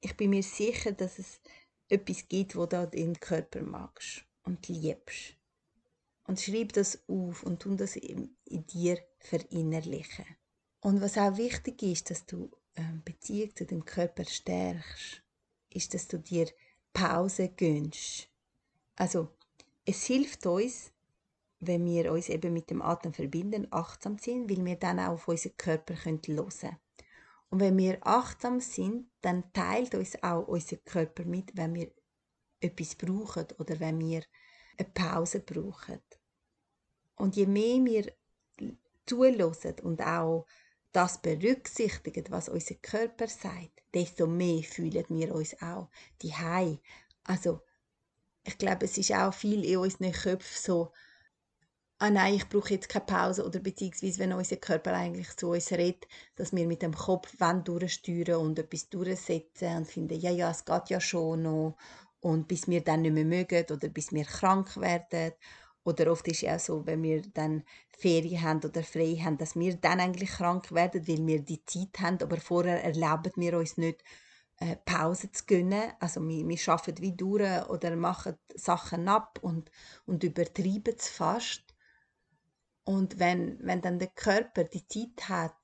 ich 0.00 0.16
bin 0.16 0.30
mir 0.30 0.42
sicher, 0.42 0.90
dass 0.90 1.20
es 1.20 1.40
etwas 1.88 2.26
gibt, 2.26 2.56
wo 2.56 2.66
du 2.66 2.88
deinen 2.88 3.20
Körper 3.20 3.62
magst 3.62 4.24
und 4.42 4.66
liebst 4.66 5.36
und 6.24 6.40
schreib 6.40 6.72
das 6.72 7.02
auf 7.08 7.42
und 7.42 7.60
tun 7.60 7.76
das 7.76 7.96
in, 7.96 8.36
in 8.44 8.66
dir 8.66 8.98
verinnerlichen. 9.18 10.24
Und 10.80 11.00
was 11.00 11.18
auch 11.18 11.36
wichtig 11.36 11.82
ist, 11.82 12.10
dass 12.10 12.26
du 12.26 12.50
ähm, 12.76 13.02
Beziehung 13.04 13.54
zu 13.54 13.64
dem 13.64 13.84
Körper 13.84 14.24
stärkst, 14.24 15.22
ist, 15.70 15.94
dass 15.94 16.08
du 16.08 16.18
dir 16.18 16.48
Pause 16.92 17.48
gönnst. 17.48 18.28
Also, 18.96 19.28
es 19.84 20.04
hilft 20.04 20.46
uns, 20.46 20.92
wenn 21.60 21.84
wir 21.84 22.12
uns 22.12 22.28
eben 22.28 22.52
mit 22.52 22.70
dem 22.70 22.82
Atem 22.82 23.12
verbinden, 23.12 23.68
achtsam 23.70 24.18
sind, 24.18 24.50
weil 24.50 24.64
wir 24.64 24.76
dann 24.76 24.98
auch 24.98 25.12
auf 25.12 25.28
unseren 25.28 25.56
Körper 25.56 25.94
hören 26.04 26.20
können. 26.20 26.76
Und 27.50 27.60
wenn 27.60 27.76
wir 27.76 27.98
achtsam 28.06 28.60
sind, 28.60 29.10
dann 29.20 29.52
teilt 29.52 29.94
uns 29.94 30.20
auch 30.22 30.48
unser 30.48 30.76
Körper 30.78 31.24
mit, 31.24 31.56
wenn 31.56 31.74
wir 31.74 31.92
etwas 32.60 32.94
brauchen 32.94 33.46
oder 33.58 33.78
wenn 33.78 34.00
wir 34.00 34.22
eine 34.78 34.88
Pause 34.88 35.40
brauchen. 35.40 36.00
Und 37.16 37.36
je 37.36 37.46
mehr 37.46 37.84
wir 37.84 38.12
zulassen 39.06 39.74
und 39.82 40.00
auch 40.02 40.46
das 40.92 41.20
berücksichtigen, 41.20 42.24
was 42.28 42.48
unser 42.48 42.74
Körper 42.76 43.26
sagt, 43.26 43.82
desto 43.94 44.26
mehr 44.26 44.62
fühlen 44.62 45.04
wir 45.08 45.34
uns 45.34 45.60
auch 45.62 45.88
die 46.20 46.32
Also 47.24 47.60
ich 48.44 48.58
glaube, 48.58 48.86
es 48.86 48.98
ist 48.98 49.12
auch 49.12 49.32
viel 49.32 49.64
in 49.64 49.78
unseren 49.78 50.12
Köpfen 50.12 50.62
so, 50.62 50.92
ah 51.98 52.10
nein, 52.10 52.34
ich 52.34 52.48
brauche 52.48 52.74
jetzt 52.74 52.88
keine 52.88 53.04
Pause 53.04 53.46
oder 53.46 53.60
beziehungsweise 53.60 54.18
wenn 54.18 54.32
unser 54.32 54.56
Körper 54.56 54.92
eigentlich 54.92 55.36
zu 55.36 55.50
uns 55.50 55.70
redet, 55.70 56.08
dass 56.34 56.52
wir 56.52 56.66
mit 56.66 56.82
dem 56.82 56.94
Kopf 56.94 57.32
durchsteuern 57.64 58.40
und 58.40 58.58
etwas 58.58 58.88
durchsetzen 58.88 59.76
und 59.76 59.86
finden, 59.86 60.18
ja, 60.18 60.30
ja, 60.30 60.50
es 60.50 60.64
geht 60.64 60.90
ja 60.90 61.00
schon 61.00 61.42
noch 61.42 61.76
und 62.22 62.48
bis 62.48 62.66
wir 62.68 62.82
dann 62.82 63.02
nicht 63.02 63.12
mehr 63.12 63.24
mögen 63.24 63.64
oder 63.70 63.88
bis 63.88 64.12
wir 64.12 64.24
krank 64.24 64.76
werden 64.78 65.32
oder 65.84 66.10
oft 66.12 66.26
ist 66.28 66.44
es 66.44 66.48
auch 66.48 66.60
so, 66.60 66.86
wenn 66.86 67.02
wir 67.02 67.22
dann 67.22 67.64
Ferien 67.90 68.42
haben 68.42 68.60
oder 68.64 68.82
frei 68.82 69.16
haben, 69.22 69.36
dass 69.36 69.56
wir 69.56 69.76
dann 69.76 70.00
eigentlich 70.00 70.30
krank 70.30 70.72
werden, 70.72 71.06
weil 71.06 71.26
wir 71.26 71.42
die 71.42 71.64
Zeit 71.64 71.98
haben, 72.00 72.22
aber 72.22 72.36
vorher 72.36 72.82
erlauben 72.84 73.32
wir 73.36 73.58
uns 73.58 73.76
nicht, 73.76 74.02
äh, 74.58 74.76
Pause 74.84 75.32
zu 75.32 75.44
gönnen. 75.46 75.92
Also 75.98 76.20
wir, 76.20 76.48
wir 76.48 76.68
arbeiten 76.68 77.02
wie 77.02 77.16
durch 77.16 77.68
oder 77.68 77.96
machen 77.96 78.38
Sachen 78.54 79.08
ab 79.08 79.40
und, 79.42 79.70
und 80.06 80.22
übertreiben 80.22 80.94
es 80.96 81.08
fast. 81.08 81.64
Und 82.84 83.18
wenn, 83.18 83.58
wenn 83.60 83.80
dann 83.80 83.98
der 83.98 84.08
Körper 84.08 84.64
die 84.64 84.86
Zeit 84.86 85.28
hat, 85.28 85.56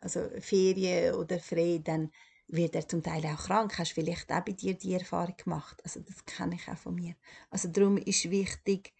also 0.00 0.28
Ferien 0.40 1.14
oder 1.14 1.38
frei, 1.38 1.80
dann 1.82 2.10
wird 2.48 2.74
er 2.74 2.86
zum 2.86 3.02
Teil 3.02 3.24
auch 3.26 3.46
krank. 3.46 3.78
Hast 3.78 3.92
vielleicht 3.92 4.30
auch 4.30 4.44
bei 4.44 4.52
dir 4.52 4.74
die 4.74 4.94
Erfahrung 4.94 5.36
gemacht? 5.36 5.80
Also 5.84 6.00
das 6.00 6.24
kenne 6.24 6.56
ich 6.56 6.68
auch 6.68 6.76
von 6.76 6.94
mir. 6.94 7.14
Also 7.50 7.68
darum 7.68 7.96
ist 7.96 8.30
wichtig, 8.30 8.92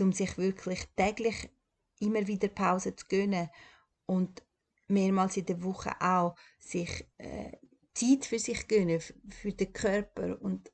um 0.00 0.12
sich 0.12 0.36
wirklich 0.36 0.84
täglich 0.96 1.48
immer 2.00 2.26
wieder 2.26 2.48
Pause 2.48 2.94
zu 2.94 3.06
gönnen 3.08 3.48
und 4.06 4.42
mehrmals 4.88 5.36
in 5.36 5.46
der 5.46 5.62
Woche 5.62 5.92
auch 6.00 6.36
sich 6.58 7.06
äh, 7.18 7.52
Zeit 7.94 8.26
für 8.26 8.38
sich 8.38 8.68
gönnen, 8.68 9.00
für 9.00 9.52
den 9.52 9.72
Körper 9.72 10.40
und 10.40 10.70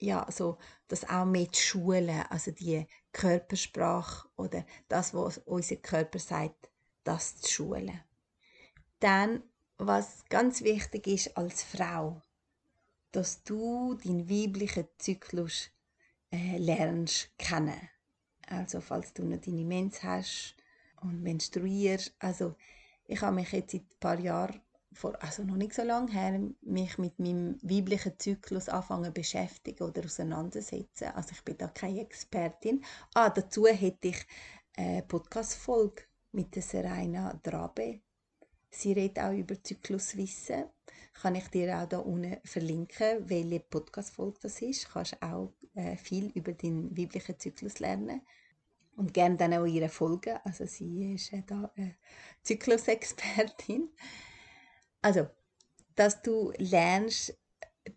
ja, 0.00 0.26
so 0.30 0.58
das 0.88 1.08
auch 1.08 1.24
mit 1.24 1.56
Schulen, 1.56 2.24
also 2.28 2.50
die 2.50 2.86
Körpersprache 3.12 4.28
oder 4.36 4.66
das, 4.88 5.14
was 5.14 5.38
unser 5.38 5.76
Körper 5.76 6.18
sagt, 6.18 6.70
das 7.04 7.36
zu 7.36 7.50
schulen. 7.50 8.00
Dann, 8.98 9.42
was 9.78 10.24
ganz 10.28 10.62
wichtig 10.62 11.06
ist 11.06 11.36
als 11.36 11.62
Frau, 11.62 12.20
dass 13.12 13.42
du 13.42 13.94
deinen 13.94 14.28
weiblichen 14.28 14.86
Zyklus 14.98 15.70
äh, 16.30 16.58
lernst 16.58 17.30
kennen. 17.38 17.88
Also 18.46 18.80
falls 18.80 19.12
du 19.12 19.24
noch 19.24 19.40
deine 19.40 19.64
Mens 19.64 20.02
hast 20.02 20.56
und 21.00 21.22
menstruierst. 21.22 22.14
Also 22.18 22.54
ich 23.06 23.20
habe 23.20 23.36
mich 23.36 23.52
jetzt 23.52 23.72
seit 23.72 23.82
ein 23.82 24.00
paar 24.00 24.18
Jahren, 24.18 24.60
vor, 24.92 25.20
also 25.22 25.42
noch 25.42 25.56
nicht 25.56 25.74
so 25.74 25.82
lange 25.82 26.12
her, 26.12 26.40
mich 26.62 26.98
mit 26.98 27.18
meinem 27.18 27.58
weiblichen 27.62 28.18
Zyklus 28.18 28.68
anfangen 28.68 29.12
beschäftigen 29.12 29.84
oder 29.84 30.04
auseinandersetzen. 30.04 31.08
Also 31.14 31.32
ich 31.32 31.42
bin 31.42 31.58
da 31.58 31.68
keine 31.68 32.00
Expertin. 32.00 32.84
Ah, 33.14 33.30
dazu 33.30 33.66
hätte 33.66 34.08
ich 34.08 34.26
eine 34.76 35.02
Podcast-Folge 35.02 36.02
mit 36.32 36.54
der 36.54 36.62
Serena 36.62 37.38
Drabe. 37.42 38.00
Sie 38.74 38.92
redet 38.92 39.20
auch 39.20 39.32
über 39.32 39.62
Zykluswissen. 39.62 40.64
Kann 41.14 41.36
ich 41.36 41.46
dir 41.48 41.78
auch 41.78 41.88
da 41.88 41.98
unten 41.98 42.38
verlinken, 42.44 43.28
welche 43.28 43.60
Podcast-Folge 43.60 44.38
das 44.42 44.60
ist. 44.62 44.90
Kannst 44.90 45.22
auch 45.22 45.52
äh, 45.74 45.96
viel 45.96 46.30
über 46.34 46.52
den 46.52 46.96
weiblichen 46.96 47.38
Zyklus 47.38 47.78
lernen 47.78 48.20
und 48.96 49.14
gerne 49.14 49.36
dann 49.36 49.54
auch 49.54 49.64
ihre 49.64 49.88
Folgen. 49.88 50.38
Also 50.44 50.66
sie 50.66 51.14
ist 51.14 51.32
äh, 51.32 51.42
da 51.46 51.70
eine 51.76 51.94
Zyklusexpertin. 52.42 53.90
Also, 55.02 55.28
dass 55.94 56.20
du 56.22 56.52
lernst, 56.58 57.38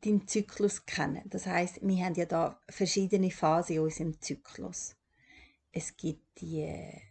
deinen 0.01 0.27
Zyklus 0.27 0.85
kennen. 0.85 1.23
Das 1.25 1.47
heißt, 1.47 1.79
wir 1.81 2.05
haben 2.05 2.15
ja 2.15 2.25
da 2.25 2.61
verschiedene 2.69 3.31
Phasen 3.31 3.77
in 3.77 3.81
unserem 3.81 4.21
Zyklus. 4.21 4.95
Es 5.71 5.95
gibt 5.95 6.41
die 6.41 6.61
ähm, 6.61 7.01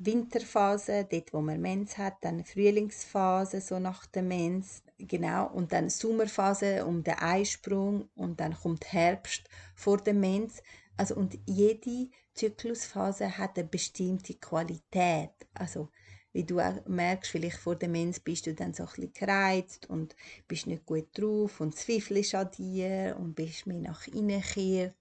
Winterphase, 0.00 1.06
dort 1.10 1.32
wo 1.32 1.40
man 1.40 1.60
Mens 1.60 1.96
hat, 1.96 2.16
dann 2.22 2.44
Frühlingsphase, 2.44 3.60
so 3.60 3.78
nach 3.78 4.06
der 4.06 4.22
Mens, 4.22 4.82
genau, 4.98 5.46
und 5.48 5.72
dann 5.72 5.88
Sommerphase 5.88 6.84
um 6.84 7.02
den 7.02 7.14
Eisprung 7.14 8.08
und 8.14 8.40
dann 8.40 8.54
kommt 8.54 8.92
Herbst 8.92 9.48
vor 9.74 9.98
dem 9.98 10.20
Mens. 10.20 10.62
Also 10.96 11.16
und 11.16 11.38
jede 11.46 12.10
Zyklusphase 12.34 13.38
hat 13.38 13.58
eine 13.58 13.68
bestimmte 13.68 14.34
Qualität. 14.34 15.32
Also 15.54 15.88
wie 16.32 16.44
du 16.44 16.58
auch 16.58 16.84
merkst, 16.86 17.30
vielleicht 17.30 17.58
vor 17.58 17.76
dem 17.76 17.92
Mens 17.92 18.18
bist 18.18 18.46
du 18.46 18.54
dann 18.54 18.74
so 18.74 18.82
ein 18.82 18.88
bisschen 18.88 19.12
gereizt 19.12 19.88
und 19.88 20.16
bist 20.48 20.66
nicht 20.66 20.84
gut 20.84 21.08
drauf 21.16 21.60
und 21.60 21.76
zweifelst 21.76 22.34
an 22.34 22.50
dir 22.50 23.16
und 23.18 23.34
bist 23.34 23.66
mehr 23.66 23.80
nach 23.80 24.06
innen 24.08 24.42
gekehrt. 24.42 24.96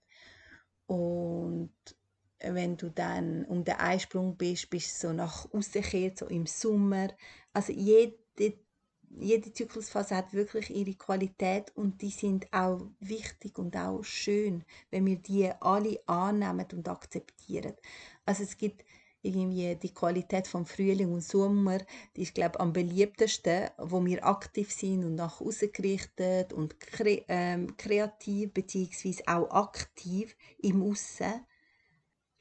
Und 0.86 1.74
wenn 2.44 2.78
du 2.78 2.90
dann 2.90 3.46
um 3.46 3.64
den 3.64 3.76
Eisprung 3.76 4.36
bist, 4.38 4.70
bist 4.70 5.04
du 5.04 5.08
so 5.08 5.14
nach 5.14 5.52
außen 5.54 5.82
gekehrt, 5.82 6.20
so 6.20 6.28
im 6.28 6.46
Sommer. 6.46 7.10
Also 7.54 7.74
jede 7.74 8.14
jede 9.20 9.54
Zyklusphase 9.54 10.16
hat 10.16 10.34
wirklich 10.34 10.70
ihre 10.70 10.96
Qualität 10.96 11.72
und 11.76 12.02
die 12.02 12.10
sind 12.10 12.52
auch 12.52 12.82
wichtig 13.00 13.58
und 13.58 13.76
auch 13.76 14.04
schön, 14.04 14.64
wenn 14.90 15.06
wir 15.06 15.18
die 15.18 15.52
alle 15.60 16.00
annehmen 16.08 16.66
und 16.74 16.88
akzeptieren. 16.88 17.74
Also 18.26 18.44
es 18.44 18.58
gibt 18.58 18.84
irgendwie 19.22 19.76
die 19.76 19.94
Qualität 19.94 20.48
vom 20.48 20.66
Frühling 20.66 21.14
und 21.14 21.24
Sommer, 21.24 21.78
die 22.16 22.24
ist 22.24 22.36
glaube 22.36 22.60
am 22.60 22.74
beliebtesten, 22.74 23.70
wo 23.78 24.04
wir 24.04 24.26
aktiv 24.26 24.72
sind 24.72 25.06
und 25.06 25.16
nach 25.16 25.40
außen 25.40 25.72
gerichtet 25.72 26.52
und 26.52 26.80
kre 26.80 27.24
ähm, 27.30 27.78
kreativ 27.78 28.54
beziehungsweise 28.54 29.24
auch 29.28 29.50
aktiv 29.52 30.36
im 30.62 30.84
Aussen 30.84 31.46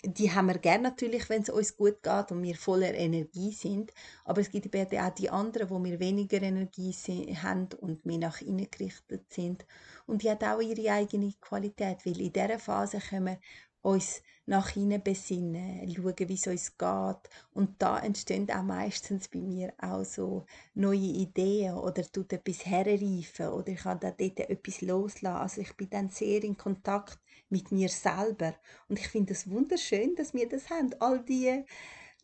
die 0.05 0.33
haben 0.33 0.47
wir 0.47 0.59
gerne 0.59 0.83
natürlich, 0.83 1.29
wenn 1.29 1.43
es 1.43 1.49
uns 1.49 1.77
gut 1.77 2.03
geht 2.03 2.33
und 2.33 2.43
wir 2.43 2.57
voller 2.57 2.93
Energie 2.95 3.53
sind. 3.53 3.93
Aber 4.25 4.41
es 4.41 4.51
gibt 4.51 4.75
eben 4.75 4.99
auch 4.99 5.15
die 5.15 5.31
anderen, 5.31 5.71
wo 5.71 5.83
wir 5.83 6.01
weniger 6.01 6.43
Energie 6.43 6.93
haben 7.41 7.69
und 7.81 8.05
mehr 8.05 8.19
nach 8.19 8.41
innen 8.41 8.69
gerichtet 8.71 9.33
sind. 9.33 9.65
Und 10.07 10.23
die 10.23 10.31
hat 10.31 10.43
auch 10.43 10.61
ihre 10.61 10.93
eigene 10.93 11.33
Qualität, 11.41 12.05
weil 12.05 12.21
in 12.21 12.33
dieser 12.33 12.59
Phase 12.59 12.99
können 12.99 13.27
wir 13.27 13.39
uns 13.83 14.23
nach 14.47 14.75
innen 14.75 15.03
besinnen, 15.03 15.89
schauen, 15.95 16.29
wie 16.29 16.35
es 16.35 16.47
uns 16.49 16.77
geht. 16.77 17.31
Und 17.53 17.81
da 17.81 17.99
entstehen 18.01 18.51
auch 18.51 18.63
meistens 18.63 19.29
bei 19.29 19.41
mir 19.41 19.73
auch 19.79 20.05
so 20.05 20.47
neue 20.75 20.99
Ideen 20.99 21.75
oder 21.75 22.03
tut 22.03 22.33
etwas 22.33 22.67
herreifen 22.67 23.49
oder 23.49 23.69
ich 23.69 23.81
kann 23.81 24.01
da 24.01 24.11
dort 24.11 24.41
etwas 24.41 24.81
loslassen. 24.81 25.37
Also 25.37 25.61
ich 25.61 25.77
bin 25.77 25.91
dann 25.91 26.11
sehr 26.11 26.43
in 26.43 26.57
Kontakt 26.57 27.19
mit 27.53 27.71
mir 27.71 27.89
selber. 27.91 28.55
Und 28.89 28.99
ich 28.99 29.09
finde 29.09 29.35
es 29.35 29.49
wunderschön, 29.49 30.17
dass 30.17 30.35
wir 30.35 30.49
das 30.49 30.71
haben, 30.71 30.95
all 30.99 31.23
diese 31.23 31.65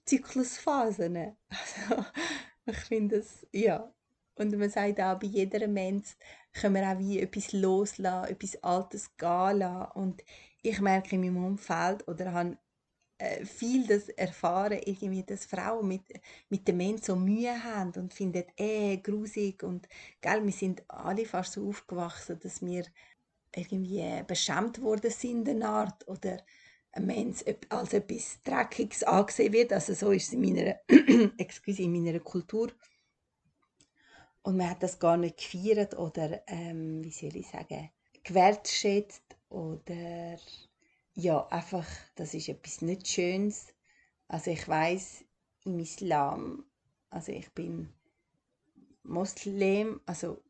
Zyklusphasen. 0.07 1.37
Also, 1.51 2.05
ich 2.67 2.77
finde 2.85 3.17
es, 3.17 3.47
ja. 3.53 3.93
Und 4.35 4.57
man 4.59 4.69
sagt 4.71 5.01
auch, 5.01 5.19
bei 5.19 5.27
jeder 5.27 5.67
Mensch 5.69 6.17
können 6.53 6.75
wir 6.75 6.91
auch 6.91 6.99
wie 6.99 7.21
etwas 7.21 7.53
loslassen, 7.53 8.31
etwas 8.31 8.63
Altes 8.63 9.17
gehen 9.17 9.59
lassen. 9.59 9.93
Und 9.93 10.25
ich 10.63 10.81
merke 10.81 11.15
in 11.15 11.23
meinem 11.23 11.45
Umfeld 11.45 12.07
oder 12.09 12.33
habe 12.33 12.59
äh, 13.19 13.45
viel 13.45 13.87
das 13.87 14.09
erfahren, 14.11 14.81
irgendwie, 14.85 15.25
dass 15.25 15.47
Frauen 15.47 15.89
mit, 15.89 16.03
mit 16.51 16.69
dem 16.69 16.77
Mensch 16.77 17.03
so 17.03 17.17
Mühe 17.17 17.65
haben 17.65 17.93
und 17.97 18.15
finden, 18.15 18.45
eh, 18.57 18.99
grusig 18.99 19.63
und, 19.63 19.89
gell, 20.21 20.45
wir 20.45 20.53
sind 20.53 20.83
alle 20.89 21.27
fast 21.27 21.55
so 21.55 21.69
aufgewachsen, 21.69 22.39
dass 22.41 22.63
wir 22.63 22.85
irgendwie 23.55 24.23
beschämt 24.27 24.81
worden 24.83 25.11
sind 25.11 25.49
in 25.49 25.63
Art 25.63 26.07
oder 26.09 26.39
ein 26.93 27.07
Mensch 27.07 27.45
als 27.69 27.93
etwas 27.93 28.43
Dreckiges 28.43 29.03
angesehen 29.03 29.53
wird. 29.53 29.73
Also 29.73 29.95
so 29.95 30.11
ist 30.11 30.29
es 30.29 30.33
in 30.33 30.41
meiner, 30.41 30.77
excuse, 31.39 31.83
in 31.83 31.93
meiner 31.93 32.21
Kultur. 32.21 32.73
Und 34.43 34.57
man 34.57 34.71
hat 34.71 34.83
das 34.83 34.99
gar 34.99 35.17
nicht 35.17 35.39
gefeiert 35.39 35.97
oder, 35.99 36.43
ähm, 36.47 37.05
wie 37.05 37.11
soll 37.11 37.37
ich 37.37 37.49
sagen, 37.49 37.91
gewertschätzt 38.23 39.37
oder 39.49 40.39
ja, 41.15 41.47
einfach, 41.49 41.87
das 42.15 42.35
ist 42.35 42.49
etwas 42.49 42.81
nicht 42.81 43.09
Schönes. 43.09 43.75
Also 44.29 44.51
ich 44.51 44.67
weiß 44.67 45.25
im 45.65 45.79
Islam, 45.81 46.65
also 47.11 47.33
ich 47.33 47.53
bin 47.53 47.93
Moslem, 49.03 50.01
also 50.07 50.43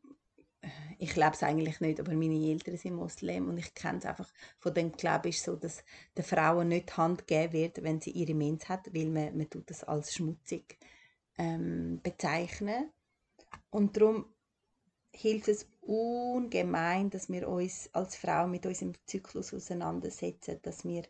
ich 0.97 1.15
lebe 1.15 1.31
es 1.31 1.43
eigentlich 1.43 1.79
nicht, 1.79 1.99
aber 1.99 2.13
meine 2.13 2.35
Eltern 2.35 2.77
sind 2.77 2.95
Moslem 2.95 3.47
und 3.47 3.57
ich 3.57 3.73
kenne 3.73 3.99
es 3.99 4.05
einfach 4.05 4.29
von 4.57 4.73
dem 4.73 4.91
Glauben 4.91 5.29
ist 5.29 5.43
so, 5.43 5.55
dass 5.55 5.83
der 6.17 6.23
Frauen 6.25 6.67
nicht 6.67 6.89
die 6.89 6.93
Hand 6.93 7.25
geben 7.27 7.53
wird, 7.53 7.83
wenn 7.83 8.01
sie 8.01 8.11
ihre 8.11 8.33
Mens 8.33 8.67
hat, 8.67 8.93
weil 8.93 9.09
man, 9.09 9.37
man 9.37 9.49
tut 9.49 9.69
das 9.69 9.83
als 9.85 10.13
schmutzig 10.13 10.77
ähm, 11.37 12.01
bezeichnen. 12.03 12.91
Und 13.69 13.95
darum 13.95 14.25
hilft 15.13 15.47
es 15.47 15.67
ungemein, 15.81 17.09
dass 17.09 17.29
wir 17.29 17.47
uns 17.47 17.89
als 17.93 18.15
Frau 18.15 18.47
mit 18.47 18.65
unserem 18.65 18.93
Zyklus 19.05 19.53
auseinandersetzen, 19.53 20.59
dass 20.61 20.83
wir 20.83 21.03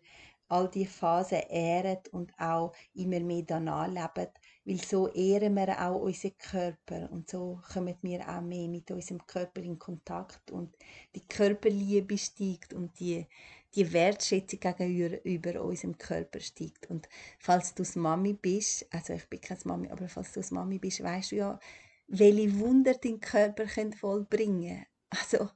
all 0.47 0.69
die 0.69 0.85
Phasen 0.85 1.41
ehren 1.49 1.99
und 2.11 2.31
auch 2.39 2.73
immer 2.93 3.19
mehr 3.19 3.43
danach 3.43 3.87
leben, 3.87 4.31
weil 4.69 4.79
so 4.83 5.07
ehren 5.07 5.55
wir 5.55 5.81
auch 5.81 5.99
unseren 5.99 6.38
Körper 6.38 7.11
und 7.11 7.27
so 7.27 7.59
kommen 7.73 7.95
wir 8.03 8.29
auch 8.29 8.41
mehr 8.41 8.67
mit 8.67 8.91
unserem 8.91 9.25
Körper 9.25 9.61
in 9.61 9.79
Kontakt 9.79 10.51
und 10.51 10.77
die 11.15 11.27
Körperliebe 11.27 12.15
steigt 12.19 12.73
und 12.73 12.99
die, 12.99 13.25
die 13.73 13.91
Wertschätzung 13.91 14.59
gegenüber 14.77 15.63
unserem 15.63 15.97
Körper 15.97 16.39
steigt. 16.39 16.88
Und 16.88 17.09
falls 17.39 17.73
du 17.73 17.83
Mami 17.99 18.33
bist, 18.33 18.85
also 18.91 19.13
ich 19.13 19.27
bin 19.27 19.41
keine 19.41 19.59
Mami, 19.63 19.89
aber 19.89 20.07
falls 20.07 20.33
du 20.33 20.41
Mami 20.51 20.77
bist, 20.77 21.01
weißt 21.01 21.31
du 21.31 21.38
ja, 21.38 21.59
welche 22.07 22.59
Wunder 22.59 22.93
dein 22.93 23.19
Körper 23.19 23.65
vollbringen 23.97 24.85
kann. 25.09 25.19
Also, 25.19 25.49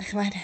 ich 0.00 0.12
meine, 0.12 0.36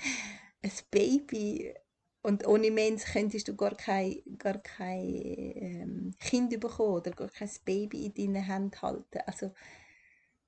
ein 0.62 0.72
Baby 0.90 1.74
und 2.22 2.46
ohne 2.46 2.70
Mens 2.70 3.04
könntest 3.04 3.48
du 3.48 3.56
gar 3.56 3.74
kein, 3.74 4.22
gar 4.38 4.58
kein 4.58 5.14
ähm, 5.14 6.14
Kind 6.18 6.58
bekommen 6.60 6.94
oder 6.94 7.10
gar 7.10 7.28
kein 7.28 7.50
Baby 7.64 8.06
in 8.06 8.14
deinen 8.14 8.44
Händen 8.44 8.80
halten. 8.80 9.18
Also, 9.26 9.52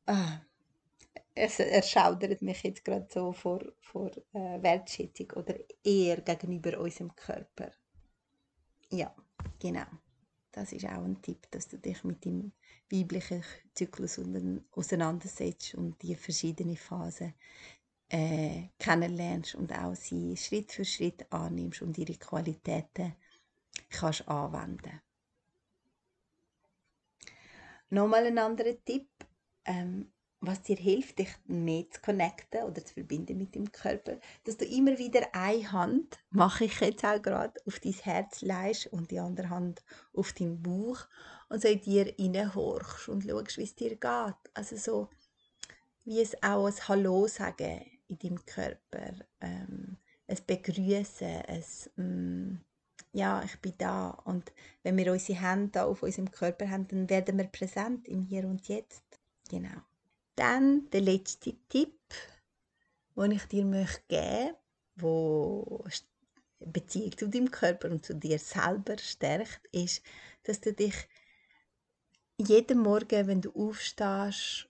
ah, 0.06 0.40
es 1.34 1.58
erschaudert 1.58 2.42
mich 2.42 2.62
jetzt 2.62 2.84
gerade 2.84 3.08
so 3.12 3.32
vor, 3.32 3.60
vor 3.80 4.10
äh, 4.32 4.62
Wertschätzung 4.62 5.32
oder 5.32 5.56
eher 5.82 6.20
gegenüber 6.20 6.78
unserem 6.78 7.14
Körper. 7.16 7.72
Ja, 8.90 9.14
genau. 9.58 9.86
Das 10.52 10.72
ist 10.72 10.84
auch 10.84 11.02
ein 11.02 11.20
Tipp, 11.20 11.50
dass 11.50 11.66
du 11.66 11.78
dich 11.78 12.04
mit 12.04 12.24
dem 12.24 12.52
weiblichen 12.88 13.42
Zyklus 13.74 14.20
auseinandersetzt 14.70 15.74
und 15.74 16.00
die 16.00 16.14
verschiedenen 16.14 16.76
Phasen 16.76 17.34
äh, 18.14 18.68
kennenlernst 18.78 19.56
und 19.56 19.72
auch 19.72 19.96
sie 19.96 20.36
Schritt 20.36 20.70
für 20.70 20.84
Schritt 20.84 21.26
annimmst 21.32 21.82
und 21.82 21.98
ihre 21.98 22.14
Qualitäten 22.14 23.16
kannst 23.90 24.28
anwenden. 24.28 25.00
Nochmal 27.90 28.26
ein 28.26 28.38
anderer 28.38 28.76
Tipp, 28.84 29.08
ähm, 29.64 30.12
was 30.40 30.62
dir 30.62 30.76
hilft, 30.76 31.18
dich 31.18 31.30
mehr 31.46 31.90
zu 31.90 32.00
connecten 32.02 32.62
oder 32.62 32.84
zu 32.84 32.94
verbinden 32.94 33.36
mit 33.36 33.56
dem 33.56 33.72
Körper, 33.72 34.20
dass 34.44 34.58
du 34.58 34.64
immer 34.64 34.96
wieder 34.96 35.26
eine 35.32 35.72
Hand, 35.72 36.18
mache 36.30 36.66
ich 36.66 36.80
jetzt 36.80 37.04
auch 37.04 37.20
gerade, 37.20 37.60
auf 37.66 37.80
dein 37.80 37.94
Herz 37.94 38.42
leist 38.42 38.86
und 38.88 39.10
die 39.10 39.18
andere 39.18 39.50
Hand 39.50 39.82
auf 40.12 40.32
deinen 40.34 40.62
Bauch 40.62 41.00
und 41.48 41.62
so 41.62 41.66
in 41.66 41.80
dir 41.80 42.14
reinhorchst 42.16 43.08
und 43.08 43.24
schaust, 43.24 43.58
wie 43.58 43.64
es 43.64 43.74
dir 43.74 43.96
geht. 43.96 44.50
Also 44.54 44.76
so, 44.76 45.08
wie 46.04 46.20
es 46.20 46.40
auch 46.42 46.66
ein 46.66 46.88
Hallo 46.88 47.26
sagen 47.26 47.93
in 48.08 48.18
deinem 48.18 48.44
Körper, 48.44 49.12
ähm, 49.40 49.96
ein 50.26 50.38
Begrüßen, 50.46 51.42
ein 51.46 51.64
mm, 51.96 52.60
ja, 53.12 53.42
ich 53.44 53.60
bin 53.60 53.74
da. 53.78 54.10
Und 54.24 54.52
wenn 54.82 54.96
wir 54.96 55.12
unsere 55.12 55.40
Hände 55.40 55.84
auf 55.84 56.02
unserem 56.02 56.30
Körper 56.30 56.68
haben, 56.68 56.88
dann 56.88 57.08
werden 57.08 57.38
wir 57.38 57.44
präsent 57.44 58.08
im 58.08 58.22
Hier 58.22 58.44
und 58.44 58.66
Jetzt. 58.68 59.04
Genau. 59.48 59.82
Dann 60.36 60.90
der 60.90 61.00
letzte 61.00 61.54
Tipp, 61.68 61.98
den 63.16 63.32
ich 63.32 63.44
dir 63.44 63.64
möchte 63.64 64.02
geben 64.08 64.56
möchte, 64.96 65.92
der 66.60 66.72
Beziehung 66.72 67.16
zu 67.16 67.28
deinem 67.28 67.50
Körper 67.50 67.90
und 67.90 68.04
zu 68.04 68.14
dir 68.14 68.38
selber 68.38 68.98
stärkt, 68.98 69.66
ist, 69.70 70.02
dass 70.42 70.60
du 70.60 70.72
dich 70.72 70.94
jeden 72.38 72.80
Morgen, 72.80 73.26
wenn 73.28 73.40
du 73.40 73.52
aufstehst, 73.52 74.68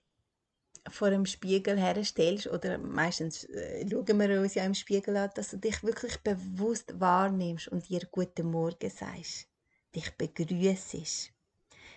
vor 0.89 1.09
dem 1.09 1.25
Spiegel 1.25 1.77
herstellst, 1.77 2.47
oder 2.47 2.77
meistens 2.77 3.43
äh, 3.45 3.85
schauen 3.89 4.19
wir 4.19 4.41
uns 4.41 4.55
ja 4.55 4.63
im 4.63 4.73
Spiegel 4.73 5.17
an, 5.17 5.31
dass 5.35 5.51
du 5.51 5.57
dich 5.57 5.83
wirklich 5.83 6.17
bewusst 6.19 6.99
wahrnimmst 6.99 7.67
und 7.69 7.89
dir 7.89 8.01
Guten 8.11 8.51
Morgen 8.51 8.89
sagst, 8.89 9.47
dich 9.95 10.11
begrüßest. 10.17 11.31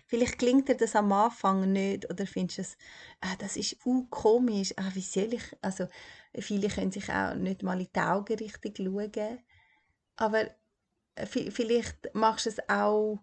Vielleicht 0.06 0.38
klingt 0.38 0.68
dir 0.68 0.76
das 0.76 0.96
am 0.96 1.12
Anfang 1.12 1.70
nicht 1.70 2.08
oder 2.10 2.26
findest 2.26 2.58
du 2.58 2.62
es, 2.62 2.76
ah, 3.20 3.36
das 3.38 3.56
ist 3.56 3.76
uh, 3.84 4.06
komisch, 4.08 4.72
ah, 4.76 4.90
wie 4.94 5.02
soll 5.02 5.34
ich, 5.34 5.56
also 5.60 5.86
viele 6.34 6.68
können 6.68 6.90
sich 6.90 7.10
auch 7.10 7.34
nicht 7.34 7.62
mal 7.62 7.78
in 7.78 7.88
die 7.94 8.00
Augen 8.00 8.38
richtig 8.38 8.78
schauen, 8.78 9.38
aber 10.16 10.50
äh, 11.14 11.26
vielleicht 11.26 12.14
machst 12.14 12.46
du 12.46 12.50
es 12.50 12.68
auch 12.70 13.18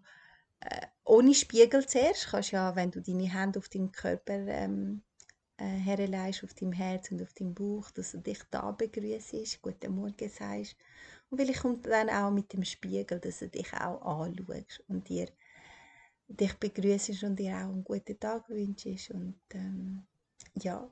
äh, 0.60 0.86
ohne 1.04 1.34
Spiegel 1.34 1.86
zuerst, 1.86 2.28
kannst 2.28 2.52
ja, 2.52 2.76
wenn 2.76 2.92
du 2.92 3.00
deine 3.00 3.32
Hände 3.32 3.58
auf 3.58 3.68
deinen 3.68 3.90
Körper 3.90 4.34
ähm, 4.46 5.02
äh, 5.58 5.64
herleist, 5.64 6.44
auf 6.44 6.54
deinem 6.54 6.72
Herz 6.72 7.10
und 7.10 7.22
auf 7.22 7.32
deinem 7.32 7.54
Bauch, 7.54 7.90
dass 7.90 8.12
du 8.12 8.18
dich 8.18 8.38
da 8.50 8.70
begrüßt, 8.70 9.60
guten 9.62 9.94
Morgen 9.94 10.28
sagst 10.28 10.76
und 11.30 11.38
vielleicht 11.38 11.62
kommt 11.62 11.86
dann 11.86 12.08
auch 12.08 12.30
mit 12.30 12.52
dem 12.52 12.64
Spiegel, 12.64 13.18
dass 13.18 13.40
du 13.40 13.48
dich 13.48 13.72
auch 13.72 14.00
anschaust 14.02 14.84
und 14.88 15.08
dir 15.08 15.28
dich 16.28 16.54
begrüßt 16.54 17.22
und 17.24 17.36
dir 17.36 17.56
auch 17.56 17.72
einen 17.72 17.84
guten 17.84 18.18
Tag 18.18 18.48
wünschst. 18.48 19.10
Und 19.10 19.40
ähm, 19.54 20.06
ja, 20.54 20.88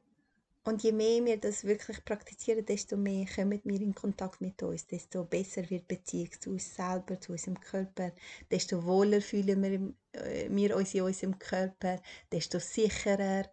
und 0.64 0.82
je 0.82 0.92
mehr 0.92 1.24
wir 1.24 1.38
das 1.38 1.64
wirklich 1.64 2.04
praktizieren, 2.04 2.64
desto 2.64 2.96
mehr 2.96 3.26
kommen 3.26 3.60
wir 3.64 3.80
in 3.80 3.94
Kontakt 3.94 4.40
mit 4.40 4.62
uns, 4.62 4.86
desto 4.86 5.24
besser 5.24 5.68
wird 5.70 5.90
die 5.90 5.96
Beziehung 5.96 6.30
zu 6.40 6.50
uns 6.50 6.74
selber, 6.74 7.20
zu 7.20 7.32
unserem 7.32 7.60
Körper, 7.60 8.12
desto 8.50 8.84
wohler 8.84 9.20
fühlen 9.20 9.62
wir, 9.62 10.20
äh, 10.20 10.48
wir 10.50 10.76
uns 10.76 10.94
in 10.94 11.02
unserem 11.02 11.38
Körper, 11.38 12.00
desto 12.32 12.58
sicherer. 12.58 13.44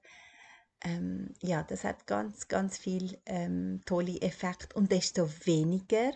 Ähm, 0.83 1.33
ja, 1.41 1.63
das 1.63 1.83
hat 1.83 2.07
ganz, 2.07 2.47
ganz 2.47 2.77
viele 2.77 3.17
ähm, 3.25 3.81
tolle 3.85 4.19
Effekte 4.21 4.75
und 4.75 4.91
desto 4.91 5.29
weniger 5.45 6.11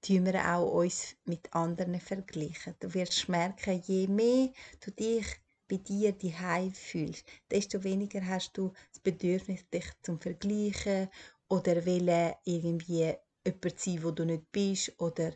tun 0.00 0.26
wir 0.26 0.56
auch 0.56 0.72
uns 0.72 1.16
mit 1.24 1.54
anderen 1.54 2.00
vergleichen. 2.00 2.74
Du 2.80 2.92
wirst 2.94 3.28
merken, 3.28 3.80
je 3.86 4.08
mehr 4.08 4.50
du 4.80 4.90
dich 4.90 5.26
bei 5.68 5.76
dir 5.76 6.12
die 6.12 6.34
fühlst, 6.72 7.24
desto 7.50 7.84
weniger 7.84 8.26
hast 8.26 8.56
du 8.56 8.72
das 8.92 9.00
Bedürfnis, 9.00 9.68
dich 9.68 9.86
zum 10.02 10.18
Vergleichen 10.18 11.08
oder 11.48 11.84
wollen 11.86 12.34
irgendwie 12.44 13.14
jemand 13.44 13.80
sein, 13.80 14.02
wo 14.02 14.10
du 14.10 14.24
nicht 14.24 14.50
bist 14.50 15.00
oder 15.00 15.32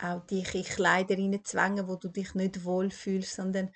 auch 0.00 0.26
dich 0.26 0.54
in 0.54 0.64
Kleider 0.64 1.44
zwängen, 1.44 1.88
wo 1.88 1.96
du 1.96 2.08
dich 2.08 2.34
nicht 2.34 2.64
wohl 2.64 2.90
fühlst, 2.90 3.36
sondern 3.36 3.70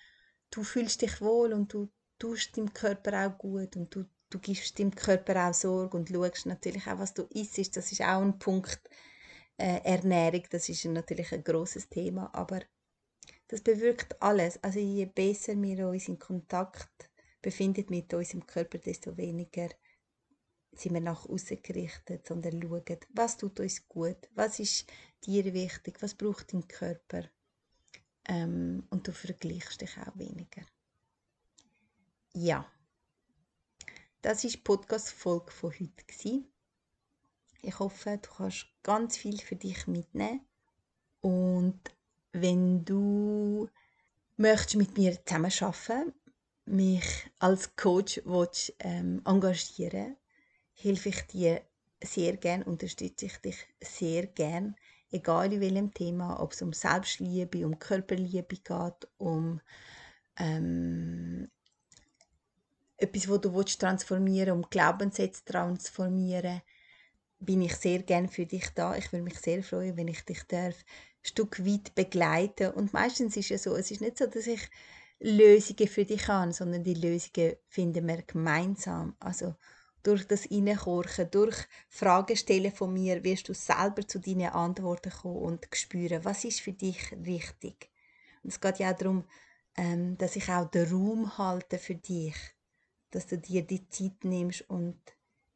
du 0.50 0.62
fühlst 0.62 1.00
dich 1.02 1.20
wohl 1.20 1.52
und 1.52 1.72
du 1.72 1.88
tust 2.20 2.56
deinem 2.56 2.72
Körper 2.72 3.26
auch 3.26 3.36
gut 3.36 3.74
und 3.74 3.92
du, 3.92 4.04
du 4.30 4.38
gibst 4.38 4.78
deinem 4.78 4.94
Körper 4.94 5.48
auch 5.48 5.54
Sorge 5.54 5.96
und 5.96 6.08
schaust 6.08 6.46
natürlich 6.46 6.86
auch, 6.86 7.00
was 7.00 7.14
du 7.14 7.24
isst. 7.30 7.76
Das 7.76 7.90
ist 7.90 8.02
auch 8.02 8.22
ein 8.22 8.38
Punkt, 8.38 8.80
äh, 9.56 9.80
Ernährung, 9.82 10.44
das 10.50 10.68
ist 10.68 10.84
natürlich 10.84 11.32
ein 11.32 11.42
großes 11.42 11.88
Thema, 11.88 12.30
aber 12.32 12.60
das 13.48 13.60
bewirkt 13.60 14.20
alles. 14.22 14.62
Also 14.62 14.78
je 14.78 15.06
besser 15.06 15.60
wir 15.60 15.88
uns 15.88 16.08
in 16.08 16.18
Kontakt 16.18 17.10
befinden 17.42 17.86
mit 17.88 18.12
unserem 18.14 18.46
Körper, 18.46 18.78
desto 18.78 19.16
weniger 19.16 19.68
sind 20.72 20.94
wir 20.94 21.00
nach 21.00 21.28
außen 21.28 21.62
gerichtet, 21.62 22.26
sondern 22.26 22.62
schauen, 22.62 22.98
was 23.12 23.36
tut 23.36 23.58
uns 23.60 23.88
gut, 23.88 24.28
was 24.34 24.60
ist 24.60 24.86
dir 25.24 25.52
wichtig, 25.52 26.00
was 26.00 26.14
braucht 26.14 26.52
dein 26.52 26.68
Körper. 26.68 27.24
Ähm, 28.28 28.86
und 28.90 29.08
du 29.08 29.12
vergleichst 29.12 29.80
dich 29.80 29.96
auch 29.98 30.16
weniger. 30.16 30.62
Ja, 32.32 32.64
das 34.22 34.44
ist 34.44 34.54
die 34.54 34.58
Podcast-Folge 34.58 35.50
von 35.50 35.72
heute. 35.72 36.04
Gewesen. 36.06 36.46
Ich 37.62 37.76
hoffe, 37.80 38.20
du 38.22 38.30
kannst 38.30 38.66
ganz 38.84 39.16
viel 39.16 39.40
für 39.40 39.56
dich 39.56 39.88
mitnehmen. 39.88 40.46
Und 41.20 41.80
wenn 42.32 42.84
du 42.84 43.68
möchtest 44.36 44.76
mit 44.76 44.96
mir 44.96 45.18
zusammenarbeiten, 45.26 46.14
mich 46.66 47.28
als 47.40 47.74
Coach 47.74 48.22
willst, 48.24 48.74
ähm, 48.78 49.22
engagieren, 49.24 50.16
helfe 50.72 51.08
ich 51.08 51.22
dir 51.26 51.62
sehr 52.00 52.36
gern, 52.36 52.62
unterstütze 52.62 53.26
ich 53.26 53.38
dich 53.38 53.56
sehr 53.80 54.28
gern, 54.28 54.76
egal 55.10 55.52
in 55.52 55.60
welchem 55.60 55.92
Thema, 55.92 56.38
ob 56.38 56.52
es 56.52 56.62
um 56.62 56.72
Selbstliebe, 56.72 57.66
um 57.66 57.80
Körperliebe 57.80 58.56
geht, 58.56 59.08
um 59.18 59.60
ähm, 60.36 61.50
etwas, 63.00 63.28
wo 63.28 63.38
du 63.38 63.54
willst 63.54 63.80
transformieren, 63.80 64.52
um 64.52 64.62
Glaubenssätze 64.70 65.44
transformieren 65.44 66.62
bin 67.40 67.62
ich 67.62 67.74
sehr 67.74 68.02
gern 68.02 68.28
für 68.28 68.46
dich 68.46 68.68
da. 68.74 68.96
Ich 68.96 69.12
würde 69.12 69.24
mich 69.24 69.38
sehr 69.38 69.62
freuen, 69.62 69.96
wenn 69.96 70.08
ich 70.08 70.24
dich 70.24 70.42
darf 70.44 70.74
ein 70.74 70.84
Stück 71.22 71.64
weit 71.64 71.94
begleiten. 71.94 72.70
Und 72.72 72.92
meistens 72.92 73.36
ist 73.36 73.50
es 73.50 73.64
so, 73.64 73.74
es 73.74 73.90
ist 73.90 74.02
nicht 74.02 74.18
so, 74.18 74.26
dass 74.26 74.46
ich 74.46 74.60
Lösungen 75.18 75.88
für 75.88 76.04
dich 76.04 76.28
an, 76.28 76.52
sondern 76.52 76.84
die 76.84 76.94
Lösungen 76.94 77.56
finden 77.68 78.06
wir 78.06 78.22
gemeinsam. 78.22 79.16
Also 79.20 79.54
durch 80.02 80.26
das 80.26 80.46
Innenkorchen, 80.46 81.30
durch 81.30 81.56
Fragen 81.88 82.36
stellen 82.36 82.72
von 82.72 82.92
mir, 82.92 83.22
wirst 83.24 83.48
du 83.48 83.54
selber 83.54 84.06
zu 84.06 84.18
deinen 84.18 84.48
Antworten 84.48 85.10
kommen 85.10 85.42
und 85.42 85.68
spüren, 85.74 86.24
was 86.24 86.44
ist 86.44 86.60
für 86.60 86.72
dich 86.72 87.12
richtig. 87.12 87.90
Und 88.42 88.50
es 88.50 88.60
geht 88.60 88.78
ja 88.78 88.92
auch 88.92 88.96
darum, 88.96 89.24
ähm, 89.76 90.16
dass 90.16 90.36
ich 90.36 90.48
auch 90.48 90.70
den 90.70 90.90
Raum 90.90 91.36
halte 91.36 91.78
für 91.78 91.94
dich, 91.94 92.34
dass 93.10 93.26
du 93.26 93.38
dir 93.38 93.62
die 93.62 93.88
Zeit 93.88 94.24
nimmst 94.24 94.68
und 94.68 94.98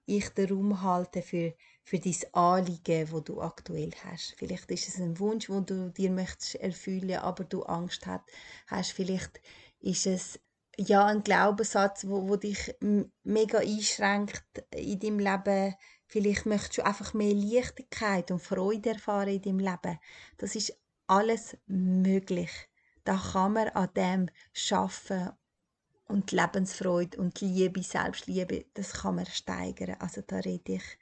ich 0.07 0.29
den 0.31 0.51
Raum 0.51 0.83
halte 0.83 1.23
für, 1.23 1.55
für 1.83 1.99
dein 1.99 2.17
Anliegen, 2.33 3.11
wo 3.11 3.21
du 3.21 3.41
aktuell 3.41 3.91
hast. 4.05 4.35
Vielleicht 4.37 4.71
ist 4.71 4.89
es 4.89 5.01
ein 5.01 5.19
Wunsch, 5.19 5.49
wo 5.49 5.61
du 5.61 5.91
dir 5.91 6.11
möchtest 6.11 6.57
erfüllen, 6.57 7.19
aber 7.19 7.45
du 7.45 7.63
Angst 7.63 8.07
hast. 8.07 8.93
Vielleicht 8.93 9.41
ist 9.81 10.07
es 10.07 10.41
ja 10.77 11.07
ein 11.07 11.23
Glaubenssatz, 11.23 12.07
wo, 12.07 12.29
wo 12.29 12.37
dich 12.37 12.75
mega 13.23 13.59
einschränkt 13.59 14.65
in 14.75 14.99
deinem 14.99 15.19
Leben. 15.19 15.75
Vielleicht 16.07 16.47
möchtest 16.47 16.79
du 16.79 16.87
einfach 16.87 17.15
mehr 17.15 17.35
Leichtigkeit 17.35 18.31
und 18.31 18.43
Freude 18.43 18.91
erfahren 18.91 19.29
in 19.29 19.43
deinem 19.43 19.59
Leben. 19.61 19.99
Das 20.37 20.55
ist 20.55 20.79
alles 21.07 21.57
möglich. 21.67 22.51
Da 23.05 23.17
kann 23.17 23.53
man 23.55 23.69
an 23.69 23.91
dem 23.95 24.31
schaffen 24.53 25.31
und 26.07 26.31
die 26.31 26.37
Lebensfreude 26.37 27.19
und 27.19 27.41
die 27.41 27.47
Liebe, 27.47 27.83
Selbstliebe, 27.83 28.67
das 28.75 28.93
kann 28.93 29.17
man 29.17 29.27
steigern. 29.27 29.97
Also 29.99 30.23
da 30.27 30.37
rede 30.37 30.75
ich 30.75 30.99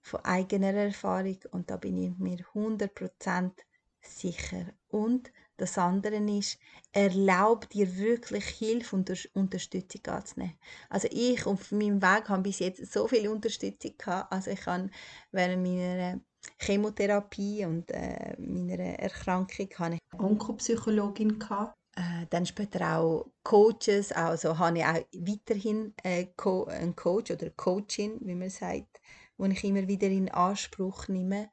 von 0.00 0.24
eigener 0.24 0.74
Erfahrung 0.74 1.38
und 1.52 1.70
da 1.70 1.76
bin 1.76 1.96
ich 1.96 2.18
mir 2.18 2.38
100% 2.54 3.52
sicher. 4.00 4.66
Und 4.88 5.32
das 5.56 5.78
andere 5.78 6.16
ist, 6.16 6.58
erlaub 6.92 7.68
dir 7.70 7.96
wirklich 7.96 8.44
Hilfe 8.44 8.96
und 8.96 9.28
Unterstützung 9.34 10.04
anzunehmen. 10.06 10.58
Also 10.90 11.08
ich 11.10 11.46
auf 11.46 11.70
meinem 11.70 12.02
Weg 12.02 12.28
habe 12.28 12.42
bis 12.42 12.58
jetzt 12.58 12.92
so 12.92 13.06
viel 13.06 13.28
Unterstützung 13.28 13.92
gehabt. 13.96 14.32
Also 14.32 14.50
ich 14.50 14.66
habe 14.66 14.90
während 15.30 15.62
meiner 15.62 16.20
Chemotherapie 16.58 17.64
und 17.64 17.90
äh, 17.92 18.36
meiner 18.40 18.98
Erkrankung 18.98 19.68
eine 19.78 19.98
Onkopsychologin 20.18 21.38
gehabt 21.38 21.76
äh, 21.96 22.26
dann 22.30 22.46
später 22.46 22.98
auch 22.98 23.32
Coaches, 23.42 24.12
also 24.12 24.58
habe 24.58 24.78
ich 24.78 24.84
auch 24.84 25.04
weiterhin 25.12 25.94
äh, 26.02 26.26
Co 26.36 26.64
einen 26.64 26.96
Coach 26.96 27.30
oder 27.30 27.50
Coachin, 27.50 28.18
wie 28.22 28.34
man 28.34 28.50
sagt, 28.50 29.00
wo 29.36 29.44
ich 29.44 29.64
immer 29.64 29.86
wieder 29.86 30.08
in 30.08 30.30
Anspruch 30.30 31.08
nehme. 31.08 31.50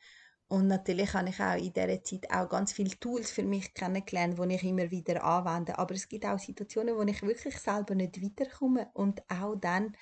Und 0.47 0.67
natürlich 0.67 1.13
habe 1.13 1.29
ich 1.29 1.39
auch 1.39 1.55
in 1.55 1.73
dieser 1.73 2.03
Zeit 2.03 2.31
auch 2.31 2.49
ganz 2.49 2.73
viele 2.73 2.97
Tools 2.99 3.29
für 3.29 3.43
mich 3.43 3.73
kennengelernt, 3.73 4.39
die 4.39 4.55
ich 4.55 4.63
immer 4.63 4.89
wieder 4.89 5.23
anwende. 5.23 5.77
Aber 5.77 5.93
es 5.93 6.07
gibt 6.07 6.25
auch 6.25 6.39
Situationen, 6.39 6.95
wo 6.95 7.03
ich 7.03 7.21
wirklich 7.21 7.57
selber 7.59 7.93
nicht 7.93 8.21
weiterkomme 8.21 8.89
und 8.93 9.21
auch 9.29 9.55
dann 9.55 9.95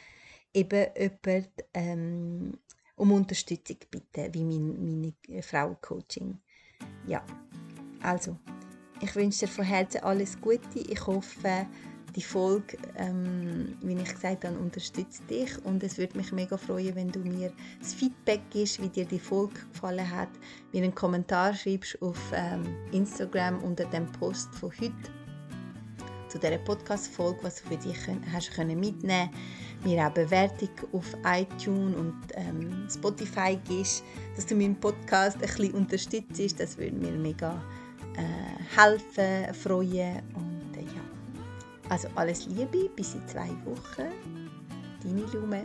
eben 0.53 0.87
jemand 0.95 1.49
ähm, 1.73 2.59
um 2.95 3.11
Unterstützung 3.11 3.77
bitte, 3.91 4.33
wie 4.33 4.43
mein, 4.43 5.13
meine 5.29 5.41
Frauencoaching. 5.41 6.39
Ja, 7.05 7.25
also 8.01 8.37
ich 9.01 9.15
wünsche 9.15 9.45
dir 9.45 9.51
von 9.51 9.65
Herzen 9.65 10.03
alles 10.03 10.39
Gute. 10.39 10.79
Ich 10.79 11.05
hoffe, 11.05 11.67
die 12.15 12.21
Folge, 12.21 12.77
ähm, 12.97 13.77
wie 13.81 13.93
ich 13.93 14.13
gesagt 14.13 14.43
habe, 14.43 14.57
unterstützt 14.57 15.21
dich. 15.29 15.51
Und 15.65 15.83
es 15.83 15.97
würde 15.97 16.17
mich 16.17 16.31
mega 16.31 16.57
freuen, 16.57 16.95
wenn 16.95 17.11
du 17.11 17.19
mir 17.19 17.51
das 17.79 17.93
Feedback 17.93 18.41
gibst, 18.49 18.81
wie 18.81 18.89
dir 18.89 19.05
die 19.05 19.19
Folge 19.19 19.53
gefallen 19.71 20.09
hat, 20.09 20.29
mir 20.73 20.83
einen 20.83 20.95
Kommentar 20.95 21.53
schreibst 21.53 22.01
auf 22.01 22.19
ähm, 22.33 22.63
Instagram 22.91 23.63
unter 23.63 23.85
dem 23.85 24.11
Post 24.13 24.53
von 24.55 24.71
heute 24.71 24.93
zu 26.27 26.39
dieser 26.39 26.57
Podcast-Folge, 26.57 27.39
was 27.43 27.61
du 27.61 27.69
für 27.69 27.77
dich 27.77 27.97
hast 28.33 28.51
können 28.51 28.79
mitnehmen. 28.79 29.29
Mir 29.83 30.07
auch 30.07 30.11
Bewertung 30.11 30.69
auf 30.91 31.05
iTunes 31.23 31.95
und 31.95 32.15
ähm, 32.33 32.87
Spotify 32.89 33.59
gibst, 33.67 34.03
dass 34.35 34.45
du 34.45 34.55
meinen 34.55 34.75
Podcast 34.75 35.35
ein 35.35 35.41
bisschen 35.41 35.71
unterstützt, 35.73 36.59
das 36.59 36.77
würde 36.77 36.97
mir 36.97 37.11
mega 37.11 37.61
äh, 38.17 38.75
helfen, 38.75 39.53
freuen 39.53 40.21
und 40.33 40.77
äh, 40.77 40.81
ja. 40.81 41.01
Also 41.89 42.07
alles 42.15 42.45
Liebe, 42.47 42.89
bis 42.95 43.13
in 43.15 43.27
zwei 43.27 43.49
Wochen. 43.65 44.11
Deine 45.03 45.21
Lume. 45.33 45.63